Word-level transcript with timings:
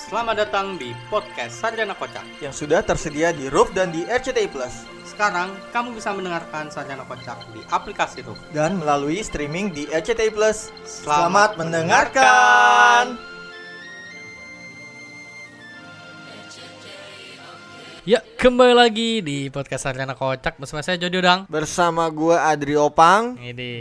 Selamat 0.00 0.48
datang 0.48 0.80
di 0.80 0.96
podcast 1.12 1.60
Sarjana 1.60 1.92
Kocak. 1.92 2.24
yang 2.40 2.56
sudah 2.56 2.80
tersedia 2.80 3.36
di 3.36 3.52
Roof 3.52 3.76
dan 3.76 3.92
di 3.92 4.08
RCTI 4.08 4.48
Plus 4.48 4.88
Sekarang 5.04 5.52
kamu 5.76 5.92
bisa 5.92 6.16
mendengarkan 6.16 6.72
Sarjana 6.72 7.04
Kocak 7.04 7.36
di 7.52 7.60
aplikasi 7.68 8.24
Roof. 8.24 8.40
dan 8.56 8.80
melalui 8.80 9.20
streaming 9.20 9.68
di 9.76 9.84
RCTI 9.92 10.32
Plus. 10.32 10.72
Selamat 10.88 11.04
Selamat 11.04 11.50
mendengarkan. 11.60 13.04
Ya, 13.12 13.29
kembali 18.40 18.72
lagi 18.72 19.20
di 19.20 19.52
podcast 19.52 19.84
Sarjana 19.84 20.16
Kocak 20.16 20.56
bersama 20.56 20.80
saya 20.80 20.96
Jody 20.96 21.20
Udang. 21.20 21.44
Bersama 21.44 22.08
gua 22.08 22.48
Adri 22.48 22.72
Opang. 22.72 23.36
Ini, 23.36 23.72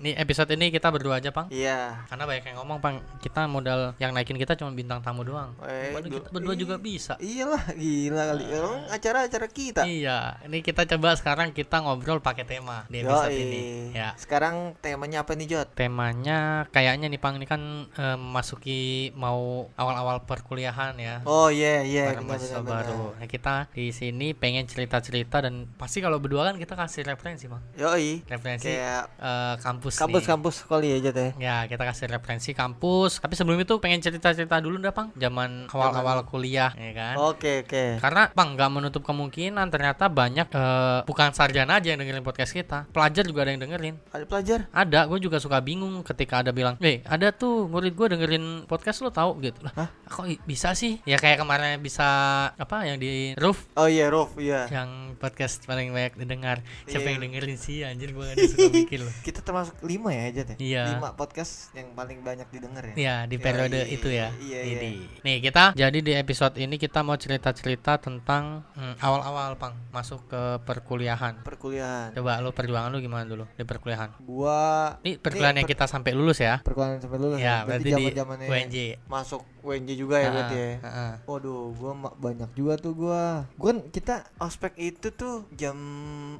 ini 0.00 0.16
episode 0.16 0.56
ini 0.56 0.72
kita 0.72 0.88
berdua 0.88 1.20
aja, 1.20 1.28
Pang. 1.28 1.52
Iya. 1.52 2.08
Karena 2.08 2.24
banyak 2.24 2.48
yang 2.48 2.56
ngomong, 2.64 2.80
Pang. 2.80 3.04
Kita 3.20 3.44
modal 3.44 3.92
yang 4.00 4.16
naikin 4.16 4.40
kita 4.40 4.56
cuma 4.56 4.72
bintang 4.72 5.04
tamu 5.04 5.20
doang. 5.20 5.52
Eh, 5.68 5.92
kita 6.00 6.32
berdua 6.32 6.56
juga 6.56 6.80
bisa. 6.80 7.20
Iyalah, 7.20 7.76
gila 7.76 8.22
kali. 8.32 8.44
Emang 8.56 8.88
acara-acara 8.88 9.46
kita. 9.52 9.82
Iya, 9.84 10.40
ini 10.48 10.64
kita 10.64 10.88
coba 10.88 11.12
sekarang 11.12 11.52
kita 11.52 11.84
ngobrol 11.84 12.24
pakai 12.24 12.48
tema 12.48 12.88
di 12.88 13.04
episode 13.04 13.36
Yoi. 13.36 13.44
ini. 13.44 13.62
Ya. 13.92 14.16
Sekarang 14.16 14.80
temanya 14.80 15.28
apa 15.28 15.36
nih, 15.36 15.60
Jot? 15.60 15.76
Temanya 15.76 16.64
kayaknya 16.72 17.12
nih 17.12 17.20
Pang 17.20 17.36
ini 17.36 17.44
kan 17.44 17.92
eh, 17.92 18.16
memasuki 18.16 19.12
mau 19.12 19.68
awal-awal 19.76 20.24
perkuliahan 20.24 20.96
ya. 20.96 21.20
Oh 21.28 21.52
iya, 21.52 21.84
iya, 21.84 22.16
benar 22.16 22.24
mahasiswa 22.24 22.64
benar. 22.64 22.80
baru. 22.80 23.12
Nah, 23.20 23.28
kita 23.28 23.68
di 23.76 24.05
sini 24.06 24.38
pengen 24.38 24.70
cerita-cerita 24.70 25.42
dan 25.42 25.66
pasti 25.74 25.98
kalau 25.98 26.22
berdua 26.22 26.46
kan 26.46 26.54
kita 26.54 26.78
kasih 26.78 27.02
referensi, 27.02 27.50
Bang. 27.50 27.58
Yoi. 27.74 28.22
Referensi 28.22 28.70
Kayak 28.70 29.10
eh, 29.18 29.54
kampus 29.58 29.92
nih. 29.98 30.02
kampus-kampus 30.06 30.54
sekali 30.62 30.86
ya, 30.94 30.98
Jot 31.02 31.18
ya. 31.42 31.56
Kita 31.66 31.82
kasih 31.82 32.06
referensi 32.06 32.50
kampus. 32.54 33.18
Tapi 33.18 33.34
sebelum 33.34 33.58
itu 33.58 33.74
pengen 33.82 33.98
cerita-cerita 33.98 34.62
dulu 34.62 34.78
dah, 34.78 34.94
Pang. 34.94 35.10
Zaman 35.18 35.66
awal-awal 35.74 36.22
kuliah, 36.22 36.70
ya 36.78 36.92
kan? 36.94 37.14
Oke, 37.18 37.66
oke. 37.66 37.98
Karena 37.98 38.30
Pang 38.30 38.54
nggak 38.54 38.70
menutup 38.70 39.02
kemungkinan 39.02 39.66
ternyata 39.72 40.06
banyak 40.06 40.46
eh, 40.52 40.98
bukan 41.02 41.34
sarjana 41.34 41.82
aja 41.82 41.90
yang 41.90 41.98
dengerin 41.98 42.22
podcast 42.22 42.52
kita. 42.54 42.86
Pelajar 42.94 43.26
juga 43.26 43.42
ada 43.42 43.50
yang 43.56 43.62
dengerin. 43.66 43.98
Ada 44.12 44.24
pelajar? 44.28 44.58
Ada, 44.70 45.00
gue 45.10 45.18
juga 45.18 45.42
suka 45.42 45.58
bingung 45.58 46.04
ketika 46.06 46.44
ada 46.44 46.52
bilang, 46.52 46.76
"Eh, 46.78 47.02
ada 47.08 47.32
tuh 47.32 47.66
murid 47.66 47.96
gue 47.96 48.06
dengerin 48.12 48.68
podcast 48.70 49.02
lo 49.02 49.10
tahu 49.10 49.42
gitu." 49.42 49.58
Lah, 49.66 49.88
kok 50.06 50.28
bisa 50.44 50.76
sih? 50.76 51.00
Ya 51.08 51.16
kayak 51.16 51.40
kemarin 51.40 51.80
bisa 51.80 52.04
apa 52.52 52.84
yang 52.84 53.00
di 53.00 53.32
Roof 53.40 53.64
Oh 53.72 53.88
iya, 53.88 53.95
Roof, 54.06 54.36
iya. 54.36 54.68
yang 54.68 54.90
podcast 55.16 55.64
paling 55.64 55.90
banyak 55.90 56.12
didengar. 56.14 56.60
Siapa 56.84 57.02
Iya. 57.02 57.10
yang 57.10 57.20
dengerin 57.24 57.56
sih? 57.56 57.80
Anjir 57.82 58.12
gue 58.12 58.20
ada 58.22 58.36
suka 58.42 58.68
mikir 58.68 59.00
loh. 59.00 59.14
Kita 59.26 59.40
termasuk 59.40 59.80
lima 59.82 60.10
ya, 60.10 60.28
Jot 60.30 60.48
ya? 60.52 60.56
Iya. 60.56 60.84
Lima 60.92 61.10
podcast 61.12 61.72
yang 61.72 61.92
paling 61.92 62.20
banyak 62.20 62.44
didengar 62.46 62.84
ya. 62.86 62.94
Iya 62.94 63.14
di 63.24 63.36
periode 63.36 63.80
Yoi, 63.82 63.94
itu 63.94 64.08
ya. 64.08 64.28
iya, 64.38 64.60
Ini. 64.62 64.90
iya. 64.92 65.08
Nih 65.22 65.36
kita 65.40 65.64
jadi 65.72 65.98
di 65.98 66.12
episode 66.12 66.54
ini 66.56 66.76
kita 66.76 67.00
mau 67.00 67.16
cerita-cerita 67.16 67.96
tentang 67.96 68.60
hmm, 68.72 68.98
awal-awal 68.98 69.54
pang 69.54 69.72
masuk 69.90 70.20
ke 70.26 70.42
perkuliahan. 70.62 71.40
Perkuliahan. 71.40 72.12
Coba 72.12 72.38
lu 72.38 72.50
perjuangan 72.50 72.90
lu 72.90 73.00
gimana 73.00 73.24
dulu 73.24 73.48
di 73.50 73.62
perkuliahan? 73.62 74.20
Gua 74.20 74.58
Ini 75.00 75.16
perkuliahan 75.16 75.56
yang 75.56 75.64
per- 75.64 75.72
kita 75.74 75.84
sampai 75.86 76.12
lulus 76.12 76.38
ya. 76.38 76.60
perkuliahan 76.60 77.00
sampai 77.00 77.18
lulus 77.18 77.38
Ya, 77.38 77.62
berarti 77.62 77.84
di 77.84 77.92
zaman-zamannya 77.94 78.46
UNJ. 78.46 78.76
masuk 79.06 79.42
UNJ 79.62 79.90
juga 79.94 80.16
ya 80.18 80.28
berarti 80.30 80.56
ya. 80.56 80.68
Ah, 80.78 80.88
ah. 80.88 81.12
Waduh, 81.24 81.72
gua 81.72 81.92
banyak 82.12 82.50
juga 82.52 82.74
tuh 82.76 82.92
gua. 82.92 83.46
Gua 83.54 83.68
kan 83.68 83.78
kita 83.90 84.26
ospek 84.40 84.72
itu 84.78 85.12
tuh 85.12 85.46
jam 85.54 85.76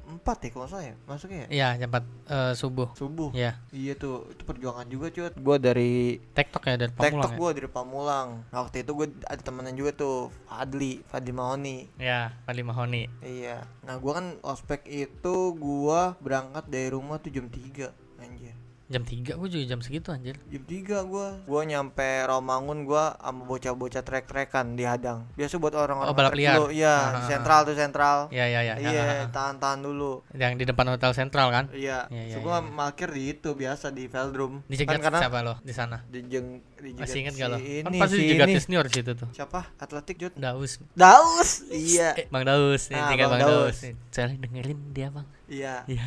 4 0.01 0.23
ya 0.23 0.49
kalau 0.53 0.65
nggak 0.65 0.71
salah 0.73 0.85
ya. 0.85 0.95
Masuknya 1.07 1.39
ya? 1.45 1.49
Iya, 1.51 1.69
jam 1.85 1.89
4 1.93 2.05
eh, 2.27 2.53
subuh. 2.59 2.89
Subuh. 2.99 3.31
Iya. 3.33 3.53
Iya 3.71 3.93
tuh, 3.97 4.31
itu 4.33 4.43
perjuangan 4.43 4.87
juga 4.89 5.07
cuy. 5.13 5.31
Gua 5.39 5.57
dari 5.57 6.19
TikTok 6.35 6.63
ya 6.67 6.75
dari 6.77 6.93
Pamulang 6.93 7.13
TikTok 7.13 7.33
ya. 7.33 7.39
gua 7.39 7.51
dari 7.55 7.69
Pamulang. 7.71 8.29
Nah, 8.51 8.59
waktu 8.67 8.77
itu 8.83 8.93
gua 8.97 9.07
ada 9.29 9.43
temenan 9.43 9.75
juga 9.75 9.91
tuh, 9.95 10.33
Fadli, 10.49 11.03
Fadli 11.07 11.33
Mahoni. 11.33 11.79
Ya, 12.01 12.35
Fadli 12.45 12.63
Mahoni. 12.65 13.03
Iya. 13.23 13.67
Nah, 13.87 13.97
gua 14.03 14.19
kan 14.23 14.27
ospek 14.43 14.87
itu 14.89 15.55
gua 15.57 16.17
berangkat 16.19 16.67
dari 16.67 16.89
rumah 16.91 17.23
tuh 17.23 17.31
jam 17.31 17.47
3. 17.47 17.93
Anjir. 18.17 18.66
Jam 18.87 19.03
3 19.03 19.35
gue 19.35 19.49
juga 19.51 19.65
jam 19.67 19.83
segitu 19.83 20.15
anjir. 20.15 20.39
Jam 20.47 20.63
3 20.63 21.03
gua 21.05 21.43
Gua 21.43 21.67
nyampe 21.67 22.07
Romangun 22.23 22.87
gua 22.87 23.19
sama 23.19 23.43
bocah-bocah 23.43 23.99
trek-trekan 24.01 24.79
di 24.79 24.87
Hadang. 24.87 25.27
Biasa 25.35 25.59
buat 25.59 25.75
orang-orang 25.75 26.07
Oh, 26.07 26.15
balap 26.15 26.31
liar. 26.33 26.55
dulu. 26.55 26.71
Iya, 26.71 26.95
di 27.11 27.19
ah, 27.19 27.27
sentral 27.27 27.61
tuh 27.63 27.75
sentral. 27.75 28.31
Iya, 28.31 28.47
iya, 28.47 28.61
iya. 28.63 28.75
Iya, 28.79 29.03
ah. 29.03 29.29
tahan-tahan 29.29 29.83
dulu. 29.83 30.23
Yang 30.31 30.53
di 30.57 30.65
depan 30.67 30.87
Hotel 30.87 31.11
Sentral 31.13 31.51
kan? 31.51 31.67
Iya, 31.75 32.07
Iya, 32.07 32.23
iya, 32.25 32.35
so 32.35 32.39
gua 32.41 32.63
iya. 32.63 32.71
parkir 32.71 33.11
di 33.11 33.23
itu 33.29 33.51
biasa 33.53 33.91
di 33.91 34.07
Veldrum. 34.07 34.63
Dijegat 34.65 34.93
kan 34.93 35.03
karena 35.03 35.19
siapa 35.19 35.39
lo 35.43 35.55
di 35.61 35.75
sana? 35.75 35.99
dijeng 36.07 36.47
dijegat 36.77 37.03
Masih 37.03 37.19
inget 37.19 37.35
si 37.35 37.41
gak 37.43 37.49
lo? 37.51 37.59
Kan 37.59 37.91
Ini, 37.91 37.99
pasti 37.99 38.15
si 38.15 38.23
dijegat 38.23 38.47
ini. 38.47 38.61
senior 38.63 38.87
situ 38.87 39.13
tuh. 39.13 39.29
Siapa? 39.33 39.61
Atletik 39.77 40.17
Jod. 40.17 40.33
Daus. 40.39 40.79
Daus. 40.95 41.51
Iya. 41.67 42.15
Eh, 42.15 42.27
Bang 42.31 42.47
Daus, 42.47 42.87
Ah, 42.89 43.11
tinggal 43.11 43.35
Bang 43.35 43.43
Bang, 43.43 43.51
Daus. 43.67 43.83
Daus. 43.83 43.99
Saya 44.09 44.31
dengerin 44.31 44.79
dia, 44.95 45.11
Bang. 45.11 45.27
Iya. 45.51 45.83
Iya. 45.87 46.07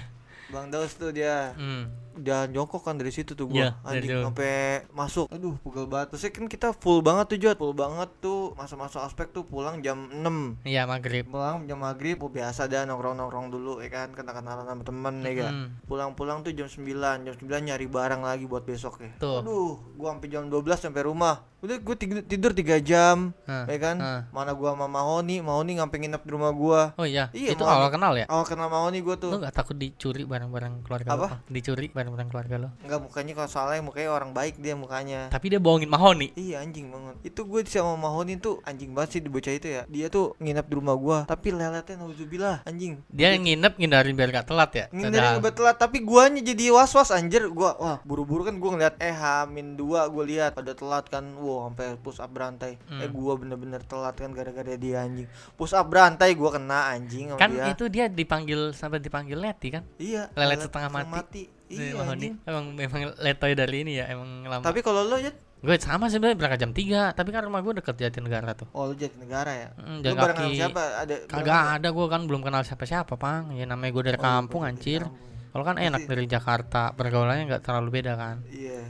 Bang 0.49 0.71
Daus 0.71 0.95
tuh 0.95 1.11
dia 1.11 1.53
Hmm. 1.53 1.93
Jalan 2.21 2.49
jongkok 2.51 2.81
kan 2.83 2.95
dari 2.95 3.11
situ 3.11 3.33
tuh 3.33 3.49
gua. 3.49 3.75
Dari 3.83 4.05
anjing 4.05 4.23
sampai 4.29 4.53
masuk. 4.91 5.25
Aduh 5.31 5.55
pegel 5.61 5.85
banget. 5.85 6.07
Terus 6.15 6.23
kan 6.31 6.45
kita 6.45 6.67
full 6.75 6.99
banget 6.99 7.25
tuh 7.31 7.37
Jod 7.39 7.57
full 7.57 7.75
banget 7.75 8.09
tuh 8.19 8.53
masa-masa 8.53 9.03
aspek 9.03 9.31
tuh 9.31 9.43
pulang 9.43 9.79
jam 9.79 10.09
6 10.11 10.67
Iya, 10.67 10.83
maghrib. 10.85 11.25
pulang 11.29 11.65
jam 11.65 11.79
maghrib 11.79 12.19
oh, 12.19 12.31
biasa 12.31 12.67
dah 12.67 12.83
nongkrong-nongkrong 12.85 13.47
dulu 13.49 13.79
ya 13.79 13.89
kan 13.89 14.11
kenal-kenalan 14.11 14.65
sama 14.67 14.83
temen 14.83 15.15
ya 15.23 15.33
kan. 15.45 15.53
Pulang-pulang 15.85 16.43
tuh 16.43 16.51
jam 16.51 16.67
9 16.67 16.85
jam 17.25 17.35
9 17.35 17.67
nyari 17.67 17.87
barang 17.87 18.21
lagi 18.21 18.45
buat 18.45 18.63
besok 18.63 19.01
ya. 19.03 19.11
Tuh. 19.17 19.41
aduh 19.41 19.79
gua 19.95 20.15
sampai 20.15 20.29
jam 20.29 20.47
12 20.47 20.61
sampai 20.79 21.03
rumah 21.03 21.43
udah 21.59 21.75
gue 21.75 21.95
tidur, 21.95 22.19
tidur 22.23 22.51
3 22.55 22.79
jam 22.79 23.35
Hah, 23.43 23.67
ya 23.67 23.77
kan 23.77 23.95
hah. 23.99 24.21
mana 24.31 24.55
gua 24.55 24.71
sama 24.71 24.87
Mahoni 24.87 25.43
Mahoni 25.43 25.75
ngamping 25.75 26.07
nginep 26.07 26.21
di 26.23 26.31
rumah 26.31 26.51
gua 26.51 26.81
Oh 26.95 27.03
iya, 27.03 27.27
Iya, 27.31 27.51
itu 27.51 27.63
awal 27.63 27.91
kenal 27.91 28.15
ya? 28.15 28.23
awal 28.27 28.47
kenal 28.47 28.71
Mahoni 28.71 28.99
gua 28.99 29.15
Lo 29.15 29.23
tuh 29.27 29.29
gak 29.37 29.51
takut 29.51 29.75
dicuri 29.75 30.23
barang-barang 30.23 30.87
keluarga 30.87 31.09
lo? 31.09 31.15
Apa? 31.15 31.27
Bang? 31.29 31.51
Dicuri 31.51 31.87
barang-barang 31.91 32.27
keluarga 32.29 32.55
lo? 32.55 32.69
Enggak 32.79 32.99
mukanya 33.03 33.33
kalau 33.35 33.49
salah 33.51 33.75
mukanya 33.79 34.09
orang 34.09 34.31
baik 34.31 34.55
dia 34.55 34.71
mukanya 34.73 35.27
Tapi 35.27 35.45
dia 35.49 35.59
bohongin 35.59 35.91
Mahoni. 35.91 36.31
Iya 36.33 36.63
anjing 36.63 36.87
banget 36.87 37.15
Itu 37.27 37.43
gue 37.43 37.59
sama 37.65 37.99
Mahoni 37.99 38.39
tuh 38.39 38.63
anjing 38.63 38.95
banget 38.95 39.19
sih 39.19 39.21
di 39.21 39.27
bocah 39.27 39.51
itu 39.51 39.67
ya 39.67 39.83
Dia 39.85 40.07
tuh 40.07 40.39
nginep 40.39 40.63
di 40.63 40.73
rumah 40.73 40.95
gua 40.95 41.17
Tapi 41.25 41.51
leletnya 41.51 41.99
nauzubillah 41.99 42.63
anjing 42.63 43.03
Dia 43.11 43.35
nginep 43.35 43.75
ngindarin 43.75 44.15
biar 44.15 44.31
gak 44.31 44.47
telat 44.47 44.71
ya? 44.71 44.85
Ngindarin 44.89 45.37
ngebet 45.37 45.53
telat 45.53 45.75
Tapi 45.75 45.99
guanya 46.01 46.39
jadi 46.39 46.71
was-was 46.71 47.11
anjir 47.11 47.51
Gua 47.51 47.75
wah 47.75 47.97
buru-buru 48.01 48.47
kan 48.47 48.55
gua 48.55 48.79
ngeliat 48.79 48.95
Eh 48.97 49.11
hamin 49.11 49.75
dua 49.75 50.07
gue 50.07 50.23
lihat 50.23 50.55
Pada 50.55 50.71
telat 50.71 51.03
kan 51.11 51.25
Wow 51.49 51.65
sampai 51.65 51.97
push 51.97 52.17
up 52.17 52.29
berantai 52.29 52.77
Hmm. 52.85 53.01
Eh 53.01 53.09
gua 53.09 53.33
bener-bener 53.33 53.81
telat 53.81 54.13
kan 54.13 54.29
gara-gara 54.29 54.73
dia 54.75 55.01
anjing 55.01 55.25
Push 55.55 55.73
up 55.73 55.85
berantai 55.85 56.33
gua 56.33 56.49
kena 56.51 56.93
anjing 56.93 57.27
sama 57.27 57.39
Kan 57.39 57.49
dia 57.51 57.71
itu 57.71 57.85
dia 57.87 58.05
dipanggil 58.05 58.69
sampai 58.71 58.99
dipanggil 58.99 59.35
Leti 59.35 59.69
kan? 59.71 59.81
Iya 59.97 60.29
lelet 60.31 60.61
setengah 60.61 60.89
mati. 60.89 61.49
Iya 61.67 61.93
Mahoni. 61.95 62.13
anjing 62.13 62.33
Emang 62.43 62.65
memang 62.71 63.01
letoy 63.17 63.53
dari 63.53 63.77
ini 63.79 63.97
ya, 63.97 64.05
emang 64.07 64.41
lama. 64.43 64.61
Tapi 64.61 64.79
kalau 64.79 65.01
lo 65.03 65.17
ya 65.17 65.33
gue 65.59 65.75
sama 65.75 66.07
sih 66.07 66.15
sebenarnya 66.15 66.39
berangkat 66.39 66.59
jam 66.61 66.71
3 66.71 67.11
tapi 67.11 67.29
kan 67.29 67.43
rumah 67.43 67.59
gue 67.59 67.73
deket 67.75 67.95
Jatinegara 67.99 68.55
tuh. 68.55 68.71
Oh 68.71 68.87
lu 68.87 68.95
jadi 68.95 69.11
negara 69.13 69.51
ya 69.51 69.67
Hmm, 69.75 69.99
Lu 69.99 70.15
bareng 70.15 70.37
sama 70.39 70.55
siapa? 70.55 70.83
Ada 70.97 71.15
Kagak 71.27 71.63
ada 71.75 71.87
gue 71.89 72.05
kan 72.07 72.21
belum 72.23 72.41
kenal 72.41 72.63
siapa-siapa, 72.63 73.13
Pang. 73.15 73.51
Ya 73.51 73.65
namanya 73.65 73.91
gue 73.91 74.03
dari 74.05 74.15
Oh, 74.15 74.23
kampung 74.23 74.63
anjir. 74.63 75.03
kampung. 75.03 75.19
Kalau 75.49 75.63
kan 75.65 75.75
enak 75.75 76.05
dari 76.05 76.25
Jakarta, 76.25 76.93
pergaulannya 76.93 77.43
nggak 77.49 77.63
terlalu 77.65 77.89
beda 77.91 78.13
kan. 78.15 78.39
Iya 78.47 78.87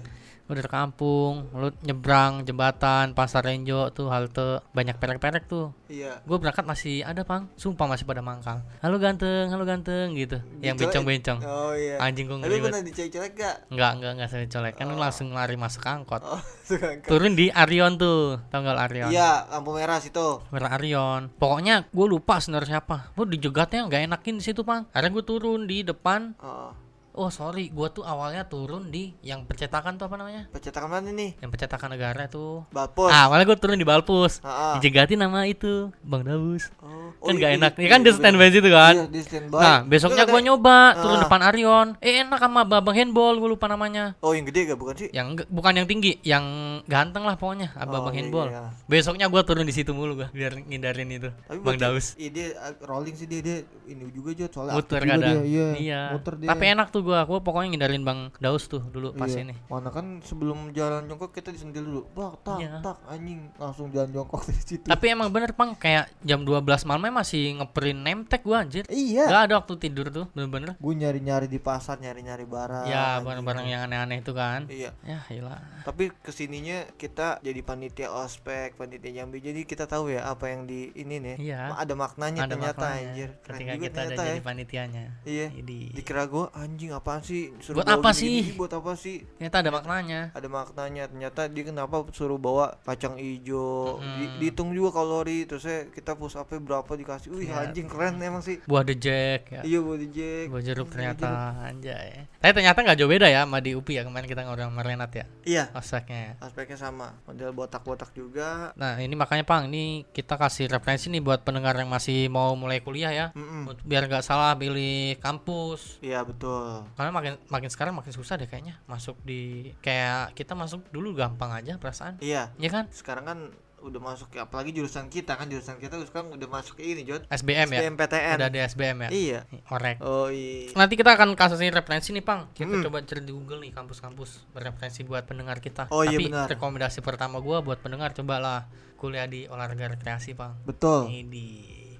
Gue 0.49 0.57
dari 0.57 0.65
kampung, 0.65 1.45
lu 1.53 1.69
nyebrang 1.85 2.41
jembatan, 2.41 3.13
pasar 3.13 3.45
Renjo 3.45 3.93
tuh 3.93 4.09
halte 4.09 4.65
banyak 4.73 4.97
perek-perek 4.97 5.45
tuh. 5.45 5.77
Iya 5.85 6.25
Gue 6.25 6.41
berangkat 6.41 6.65
masih 6.65 7.05
ada 7.05 7.21
pang, 7.21 7.45
sumpah 7.53 7.85
masih 7.85 8.09
pada 8.09 8.25
mangkal. 8.25 8.65
Halo 8.81 8.97
ganteng, 8.97 9.53
halo 9.53 9.61
ganteng 9.61 10.17
gitu. 10.17 10.41
Yang 10.57 10.81
Dicolek. 10.81 10.81
bencong-bencong. 10.89 11.39
Oh 11.45 11.77
iya. 11.77 12.01
Anjing 12.01 12.25
gue 12.25 12.33
Tapi 12.33 12.49
ngeri 12.49 12.65
pernah 12.65 12.81
dicek-cek 12.81 13.31
gak? 13.37 13.55
Enggak, 13.69 13.91
enggak, 13.93 14.11
enggak 14.17 14.29
saya 14.33 14.49
colek. 14.49 14.73
Kan 14.73 14.85
lu 14.89 14.97
langsung 14.97 15.27
lari 15.37 15.53
masuk 15.53 15.85
angkot. 15.85 16.21
Oh. 16.25 16.41
Turun 17.13 17.37
di 17.37 17.53
Arion 17.53 18.01
tuh, 18.01 18.41
tau 18.49 18.65
nggak 18.65 18.89
Arion? 18.89 19.09
Iya, 19.13 19.53
lampu 19.53 19.77
merah 19.77 20.01
situ. 20.01 20.41
Merah 20.49 20.73
Arion. 20.81 21.29
Pokoknya 21.37 21.85
gue 21.93 22.05
lupa 22.09 22.41
sebenarnya 22.41 22.81
siapa. 22.81 23.13
Gue 23.13 23.29
dijegatnya 23.37 23.85
nggak 23.85 24.01
enakin 24.01 24.41
di 24.41 24.43
situ 24.49 24.65
pang. 24.65 24.89
Akhirnya 24.97 25.13
gue 25.13 25.25
turun 25.29 25.69
di 25.69 25.85
depan. 25.85 26.33
Oh, 26.41 26.73
Oh 27.11 27.27
sorry, 27.27 27.67
gue 27.67 27.87
tuh 27.89 28.01
awalnya 28.01 28.43
turun 28.43 28.87
di 28.87 29.11
yang 29.19 29.43
percetakan 29.43 29.95
tuh 29.95 30.05
apa 30.05 30.15
namanya? 30.15 30.45
percetakan 30.49 30.87
mana 30.89 31.09
nih? 31.09 31.35
Yang 31.37 31.49
percetakan 31.51 31.89
negara 31.91 32.23
tuh. 32.25 32.63
Balpus. 32.69 33.09
Ah, 33.09 33.25
awalnya 33.25 33.43
gue 33.45 33.57
turun 33.57 33.75
di 33.75 33.83
Balpus. 33.83 34.39
Ah, 34.39 34.47
ah. 34.47 34.73
Dijegatin 34.75 35.17
nama 35.17 35.43
itu, 35.43 35.89
Bang 35.99 36.21
Daus. 36.21 36.69
Oh, 36.79 37.11
Kan 37.19 37.35
iya, 37.35 37.35
nggak 37.35 37.51
iya, 37.51 37.57
enak. 37.59 37.71
iya, 37.73 37.81
Ya 37.81 37.89
kan 37.89 37.99
iya, 37.99 38.05
di 38.05 38.11
standby 38.13 38.47
situ 38.49 38.69
kan. 38.69 38.93
Iya, 38.93 39.05
di 39.09 39.21
standby. 39.21 39.57
Nah, 39.57 39.77
besoknya 39.83 40.23
gue 40.23 40.39
nyoba 40.39 40.77
turun 40.95 41.17
Ah. 41.17 41.21
depan 41.21 41.41
Arion. 41.43 41.87
Eh 41.99 42.21
enak 42.21 42.39
sama 42.39 42.61
Babang 42.63 42.95
Handball, 42.95 43.35
gue 43.35 43.49
lupa 43.49 43.65
namanya. 43.65 44.13
Oh, 44.19 44.31
yang 44.31 44.45
gede 44.45 44.69
gak 44.69 44.79
bukan 44.79 44.95
sih? 44.95 45.09
Yang 45.11 45.27
bukan 45.49 45.73
yang 45.75 45.87
tinggi, 45.87 46.21
yang 46.21 46.45
ganteng 46.85 47.25
lah 47.25 47.35
pokoknya, 47.35 47.73
Abang 47.75 48.05
Oh, 48.05 48.07
iya, 48.07 48.15
Handball. 48.15 48.47
iya. 48.47 48.63
Besoknya 48.85 49.27
gue 49.27 49.41
turun 49.41 49.65
di 49.65 49.73
situ 49.73 49.91
mulu 49.91 50.13
gue 50.15 50.27
biar 50.29 50.55
ngindarin 50.61 51.09
itu. 51.09 51.33
Tapi 51.43 51.59
Bang 51.59 51.75
Daus. 51.75 52.13
Iya, 52.15 52.29
dia 52.29 52.47
uh, 52.55 52.73
rolling 52.81 53.13
sih 53.13 53.25
dia 53.25 53.41
dia 53.41 53.57
ini 53.83 54.07
juga 54.09 54.31
aja 54.31 54.45
soalnya 54.47 54.77
Muter 54.77 55.01
kadang. 55.01 55.19
dia, 55.19 55.43
Iya, 55.43 55.67
Iya. 55.75 56.01
Muter 56.13 56.33
dia. 56.37 56.47
Tapi 56.47 56.63
enak 56.69 56.87
tuh 56.87 56.98
tuh 56.99 57.03
gua. 57.05 57.23
Gua 57.23 57.39
pokoknya 57.39 57.71
ngindarin 57.71 58.03
Bang 58.03 58.19
Daus 58.37 58.67
tuh 58.67 58.83
dulu 58.83 59.11
pas 59.13 59.27
Iya. 59.27 59.41
ini. 59.41 59.55
Mana 59.65 59.87
kan 59.87 60.19
sebelum 60.19 60.69
jalan 60.69 61.07
jongkok 61.07 61.31
kita 61.31 61.49
disentil 61.49 61.81
dulu. 61.81 62.01
Bak, 62.11 62.43
tak, 62.43 62.59
Iya. 62.59 62.83
tak, 62.83 62.99
anjing 63.07 63.47
langsung 63.55 63.87
jalan 63.89 64.11
jongkok 64.11 64.43
dari 64.47 64.59
situ. 64.59 64.83
Tapi 64.83 65.05
emang 65.07 65.29
bener 65.29 65.51
Pang 65.51 65.71
kayak 65.73 66.11
jam 66.21 66.43
12 66.43 66.59
malamnya 66.83 67.15
masih 67.15 67.55
ngeprint 67.55 67.99
name 68.01 68.21
tag 68.23 68.41
gua 68.41 68.61
anjir. 68.61 68.83
iya. 68.89 69.23
Gak 69.25 69.41
ada 69.45 69.53
waktu 69.57 69.73
tidur 69.79 70.09
tuh, 70.09 70.25
bener-bener. 70.29 70.75
Gue 70.75 70.93
nyari-nyari 70.93 71.45
di 71.45 71.57
pasar, 71.57 71.97
nyari-nyari 71.97 72.43
barang. 72.43 72.85
ya, 72.85 73.19
barang-barang 73.19 73.65
yang 73.65 73.81
aneh-aneh 73.85 74.19
itu 74.19 74.31
kan. 74.31 74.67
Iya. 74.67 74.91
Ya, 75.01 75.23
gila. 75.23 75.55
Tapi 75.81 76.11
ke 76.11 76.29
sininya 76.29 76.83
kita 76.93 77.39
jadi 77.39 77.61
panitia 77.61 78.09
ospek, 78.09 78.75
panitia 78.75 79.11
Jambi. 79.15 79.39
Jadi 79.39 79.63
kita 79.63 79.85
tahu 79.85 80.09
ya 80.09 80.25
apa 80.25 80.49
yang 80.49 80.65
di 80.65 80.91
ini 80.93 81.17
nih. 81.17 81.35
Iya. 81.39 81.75
Ada 81.75 81.93
maknanya 81.93 82.43
Ada 82.43 82.51
ternyata 82.51 82.81
maknanya 82.81 83.05
anjir. 83.05 83.29
Keren 83.39 83.53
ketika 83.53 83.71
juga 83.71 83.83
kita 83.83 83.93
ada 83.93 84.01
ternyata 84.09 84.23
jadi 84.25 84.35
ya. 84.35 84.43
panitianya. 84.43 85.03
Iya. 85.23 85.47
Jadi 85.51 85.79
Dikira 85.93 86.23
gue 86.25 86.45
anjing 86.51 86.88
apaan 86.91 87.19
sih? 87.19 87.53
Suruh 87.57 87.77
Buat 87.77 87.87
bawa 87.87 87.99
apa 87.99 88.11
sih? 88.11 88.53
Buat 88.53 88.73
apa 88.73 88.93
sih? 88.93 89.23
ternyata 89.35 89.57
ada 89.59 89.71
maknanya. 89.71 90.21
Ada 90.31 90.47
maknanya. 90.47 91.03
Ternyata 91.05 91.41
dia 91.45 91.63
kenapa 91.63 91.95
suruh 92.09 92.35
bawa 92.35 92.77
kacang 92.81 93.15
hijau. 93.15 93.97
Di- 93.99 94.27
Mm. 94.27 94.37
dihitung 94.39 94.69
juga 94.69 94.95
kalori. 94.95 95.43
Terus 95.43 95.61
saya 95.61 95.87
kita 95.87 96.13
push 96.13 96.33
up 96.33 96.49
berapa 96.49 96.87
dikasih. 96.89 97.29
Wih 97.29 97.45
Iya. 97.45 97.65
anjing 97.65 97.85
keren 97.85 98.17
emang 98.17 98.39
sih. 98.39 98.59
Buah 98.63 98.83
Jack 98.85 99.41
ya. 99.49 99.61
Iya 99.61 99.79
body 99.79 100.07
jack. 100.07 100.45
Buah 100.47 100.61
jeruk 100.61 100.85
Buah 100.85 100.93
ternyata 100.93 101.27
jeruk. 101.27 101.65
anjay. 101.65 102.09
Tapi 102.35 102.51
ternyata 102.53 102.79
nggak 102.79 102.97
jauh 102.97 103.09
beda 103.09 103.27
ya 103.27 103.41
sama 103.41 103.59
di 103.59 103.71
UPI 103.71 103.93
ya 103.93 104.03
kemarin 104.03 104.25
kita 104.25 104.41
ngobrol 104.41 104.67
sama 104.67 104.81
Renat 104.81 105.11
ya. 105.11 105.25
Iya. 105.43 105.63
Ospeknya 105.71 106.19
ya. 106.19 106.33
Aspeknya 106.41 106.77
sama. 106.77 107.07
Model 107.23 107.51
botak-botak 107.51 108.11
juga. 108.11 108.71
Nah 108.75 108.97
ini 108.97 109.13
makanya 109.13 109.41
Pang, 109.41 109.65
ini 109.65 110.05
kita 110.09 110.35
kasih 110.35 110.67
referensi 110.67 111.07
nih 111.07 111.19
buat 111.19 111.41
pendengar 111.41 111.73
yang 111.73 111.87
masih 111.87 112.27
mau 112.27 112.53
mulai 112.53 112.79
kuliah 112.79 113.09
ya, 113.09 113.25
Mm-mm. 113.31 113.67
Untuk- 113.67 113.83
biar 113.83 114.05
nggak 114.05 114.21
salah 114.21 114.53
pilih 114.53 115.17
kampus. 115.19 115.99
Iya 115.99 116.21
betul. 116.21 116.78
Karena 116.91 117.11
makin 117.11 117.33
makin 117.45 117.69
sekarang 117.69 117.93
makin 117.93 118.11
susah 118.11 118.35
deh 118.35 118.45
kayaknya 118.45 118.79
masuk 118.85 119.19
di 119.21 119.71
kayak 119.79 120.33
kita 120.33 120.53
masuk 120.53 120.83
dulu 120.89 121.13
gampang 121.13 121.51
aja 121.51 121.75
perasaan, 121.75 122.19
Iya. 122.19 122.51
ya 122.55 122.69
kan? 122.69 122.85
Sekarang 122.89 123.25
kan 123.25 123.39
udah 123.79 124.01
masuk 124.03 124.27
ya 124.29 124.43
apalagi 124.43 124.75
jurusan 124.75 125.07
kita 125.07 125.33
kan 125.33 125.47
jurusan 125.47 125.79
kita 125.79 125.95
sekarang 126.03 126.35
udah 126.35 126.49
masuk 126.49 126.75
ke 126.75 126.83
ini 126.85 127.07
Jod 127.07 127.23
SBM 127.25 127.63
ya, 127.69 127.79
SBMPTN 127.81 128.35
udah 128.35 128.49
di 128.49 128.59
SBM 128.59 128.97
ya. 128.99 129.09
iya 129.09 129.39
Orek. 129.71 130.03
oh 130.03 130.27
iya 130.27 130.75
Nanti 130.75 130.93
kita 130.93 131.15
akan 131.15 131.31
kasih 131.31 131.71
referensi 131.71 132.11
nih 132.11 132.19
Pang. 132.19 132.51
Kita 132.51 132.67
Mm. 132.69 132.83
coba 132.83 132.99
cari 133.01 133.23
di 133.23 133.31
Google 133.31 133.63
nih 133.63 133.71
kampus-kampus 133.71 134.51
berreferensi 134.51 134.99
buat 135.01 135.23
pendengar 135.23 135.57
kita. 135.57 135.87
Oh, 135.89 136.03
iya 136.03 136.11
Tapi 136.13 136.27
benar. 136.27 136.47
rekomendasi 136.49 136.99
pertama 136.99 137.39
gua 137.39 137.59
buat 137.59 137.79
pendengar 137.79 138.11
cobalah 138.11 138.67
kuliah 138.95 139.23
di 139.25 139.47
olahraga 139.47 139.87
rekreasi 139.89 140.35
Pang. 140.35 140.59
betul 140.61 141.07
Ini 141.07 141.23
di 141.23 141.47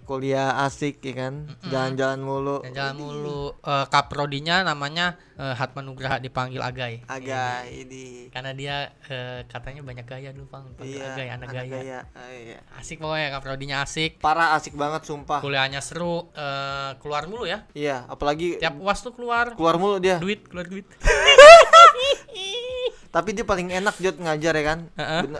kuliah 0.10 0.66
asik 0.66 1.06
ya 1.06 1.14
kan 1.14 1.46
jalan-jalan 1.70 2.18
mulu 2.18 2.58
Dan 2.66 2.74
jalan 2.74 2.96
mulu 2.98 3.54
eh, 3.62 3.86
kaprodinya 3.86 4.66
namanya 4.66 5.14
eh, 5.38 5.54
Hatma 5.54 5.86
Nugraha 5.86 6.18
dipanggil 6.18 6.58
Agai. 6.60 7.06
agak 7.06 7.70
ini 7.70 8.34
Karena 8.34 8.58
dia 8.58 8.76
eh, 9.06 9.46
katanya 9.46 9.86
banyak 9.86 10.10
gaya 10.10 10.34
dulu 10.34 10.50
Pang. 10.50 10.66
Iya 10.82 11.14
Agai, 11.14 11.28
anak, 11.30 11.48
gaya. 11.54 12.02
Ah, 12.18 12.26
iya. 12.34 12.58
Asik 12.74 12.98
pokoknya 12.98 13.30
kaprodinya 13.30 13.86
asik. 13.86 14.18
parah 14.18 14.58
asik 14.58 14.74
banget 14.74 15.06
sumpah 15.06 15.46
Kuliahnya 15.46 15.78
seru, 15.80 16.34
eh, 16.34 16.98
keluar 16.98 17.30
mulu 17.30 17.46
ya. 17.46 17.70
iya 17.78 18.10
apalagi 18.10 18.58
Tiap 18.58 18.82
UAS 18.82 19.06
tuh 19.06 19.14
keluar 19.14 19.54
keluar 19.54 19.78
mulu 19.78 20.02
dia 20.02 20.18
duit, 20.18 20.42
keluar 20.50 20.66
duit. 20.66 20.90
tapi 23.10 23.34
dia 23.34 23.42
paling 23.42 23.70
enak 23.72 23.98
Jod 23.98 24.18
ngajar 24.18 24.54
ya 24.54 24.64
kan 24.68 24.80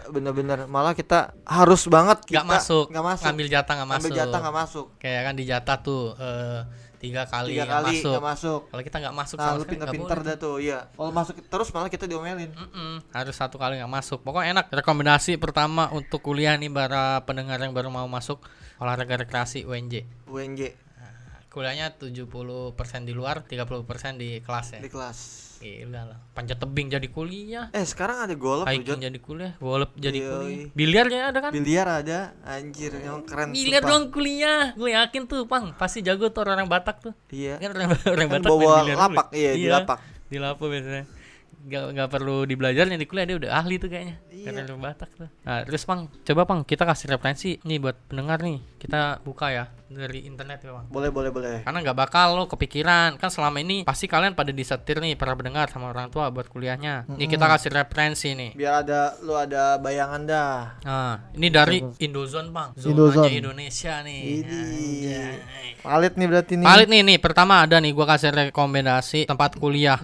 bener-bener 0.08 0.66
malah 0.66 0.90
kita 0.90 1.32
harus 1.42 1.86
banget 1.86 2.18
kita 2.24 2.42
Gak 2.42 2.48
masuk. 2.48 2.84
nggak 2.88 3.06
masuk 3.06 3.24
Ngambil 3.24 3.46
jatah 3.48 3.74
gak 3.74 3.86
masuk. 3.86 4.00
ambil 4.00 4.12
jatah 4.16 4.38
nggak 4.40 4.56
masuk 4.56 4.86
Kayak 4.98 5.22
kan 5.22 5.34
di 5.34 5.44
jatah 5.44 5.76
tuh 5.78 6.02
eh, 6.14 6.60
tiga 6.98 7.22
kali 7.24 7.54
tiga 7.54 7.64
kali 7.64 7.96
masuk. 7.96 8.20
masuk 8.20 8.60
Kalau 8.68 8.82
kita 8.82 8.96
nggak 8.98 9.16
masuk 9.16 9.36
nah 9.36 9.44
sama 9.44 9.50
lu 9.50 9.62
sekali 9.62 9.76
nggak 9.78 9.88
pinter-pinter 9.88 10.18
dah 10.20 10.36
tuh 10.36 10.56
iya 10.58 10.78
kalau 10.90 11.10
masuk 11.10 11.34
terus 11.40 11.68
malah 11.70 11.88
kita 11.88 12.04
diomelin 12.04 12.50
Mm-mm, 12.50 12.92
harus 13.08 13.34
satu 13.34 13.56
kali 13.56 13.78
nggak 13.78 13.88
masuk. 13.88 14.18
Pokoknya 14.20 14.52
enak. 14.52 14.66
Rekomendasi 14.74 15.38
pertama 15.38 15.88
untuk 15.90 16.20
kuliah 16.20 16.52
nih 16.54 16.68
para 16.68 17.22
pendengar 17.22 17.56
yang 17.56 17.70
baru 17.70 17.88
mau 17.88 18.04
masuk 18.04 18.42
olahraga 18.76 19.16
rekreasi 19.16 19.62
UNJ. 19.62 20.04
UNJ 20.26 20.60
Kuliahnya 21.50 21.98
70% 21.98 22.78
di 23.02 23.10
luar, 23.10 23.42
30% 23.42 24.22
di 24.22 24.38
kelas 24.38 24.78
ya. 24.78 24.80
di 24.80 24.86
kelas 24.86 25.18
Gila 25.60 26.08
lah. 26.08 26.18
Panjat 26.32 26.56
tebing 26.56 26.88
jadi 26.88 27.04
kuliah, 27.12 27.68
eh 27.76 27.84
sekarang 27.84 28.24
ada 28.24 28.32
golf 28.32 28.64
hiking 28.64 28.96
jadi 28.96 29.18
kuliah, 29.20 29.52
golf 29.60 29.92
jadi 29.92 30.16
Yoi. 30.16 30.30
kuliah. 30.32 30.68
Biliarnya 30.72 31.20
ada 31.28 31.38
kan? 31.44 31.52
biliar 31.52 31.84
ada 31.84 32.32
anjir 32.48 32.96
emang 32.96 33.28
keren 33.28 33.52
Biliar 33.52 33.84
dong 33.84 34.08
kuliah. 34.08 34.72
Gue 34.72 34.96
yakin 34.96 35.28
tuh, 35.28 35.44
Pang. 35.44 35.76
Pasti 35.76 36.00
jago 36.00 36.32
tuh 36.32 36.48
orang 36.48 36.64
Batak 36.64 37.04
tuh. 37.04 37.12
iya 37.28 37.60
Kan 37.60 37.76
orang, 37.76 37.92
orang 38.08 38.28
Batak 38.32 38.48
bawa 38.48 38.56
main 38.56 38.72
biliar 38.72 38.96
dulu. 38.96 39.04
lapak, 39.04 39.26
iya, 39.36 39.50
di 39.52 39.68
lapak. 39.68 39.98
Di 40.32 40.38
lapak 40.40 40.64
biasanya. 40.64 41.04
Gak, 41.60 41.92
gak 41.92 42.08
perlu 42.08 42.48
dibelajarnya 42.48 42.96
di 42.96 43.04
kuliah 43.04 43.28
dia 43.28 43.36
udah 43.36 43.50
ahli 43.60 43.76
tuh 43.76 43.92
kayaknya. 43.92 44.16
Iya. 44.32 44.44
Karena 44.48 44.60
orang 44.64 44.80
Batak 44.80 45.10
tuh. 45.12 45.28
Nah, 45.44 45.60
terus 45.68 45.82
Pang, 45.84 46.08
coba 46.08 46.42
Pang 46.48 46.60
kita 46.64 46.88
kasih 46.88 47.12
referensi 47.12 47.60
nih 47.60 47.76
buat 47.76 47.96
pendengar 48.08 48.40
nih. 48.40 48.64
Kita 48.80 49.20
buka 49.20 49.52
ya 49.52 49.68
dari 49.90 50.24
internet 50.24 50.62
ya, 50.64 50.70
Bang. 50.70 50.86
boleh 50.86 51.10
boleh 51.10 51.30
boleh 51.34 51.66
Karena 51.66 51.78
nggak 51.82 51.98
bakal 51.98 52.38
lo 52.38 52.46
kepikiran 52.46 53.18
kan 53.18 53.28
selama 53.28 53.58
ini 53.58 53.82
pasti 53.82 54.06
kalian 54.06 54.38
pada 54.38 54.54
disetir 54.54 55.02
nih 55.02 55.18
para 55.18 55.34
pendengar 55.34 55.66
sama 55.68 55.90
orang 55.90 56.08
tua 56.08 56.30
buat 56.30 56.46
kuliahnya. 56.46 57.10
Nih 57.18 57.26
kita 57.26 57.44
kasih 57.44 57.74
referensi 57.74 58.32
nih. 58.32 58.54
biar 58.54 58.86
ada 58.86 59.18
lu 59.20 59.34
ada 59.34 59.76
bayangan 59.82 60.22
dah 60.24 60.54
Nah, 60.86 61.14
ini 61.34 61.48
dari 61.50 61.78
Indozone 62.00 62.48
bang, 62.54 62.70
Indozone. 62.78 63.34
Indonesia 63.34 64.00
nih. 64.00 64.22
Ini. 64.46 64.62
Valid 65.80 66.12
nih 66.16 66.26
berarti 66.28 66.52
nih 66.60 66.64
Valid 66.64 66.88
nih 66.88 67.00
nih 67.04 67.18
pertama 67.18 67.64
ada 67.64 67.76
nih 67.82 67.92
gua 67.92 68.06
kasih 68.14 68.30
rekomendasi 68.30 69.26
tempat 69.26 69.58
kuliah 69.58 69.98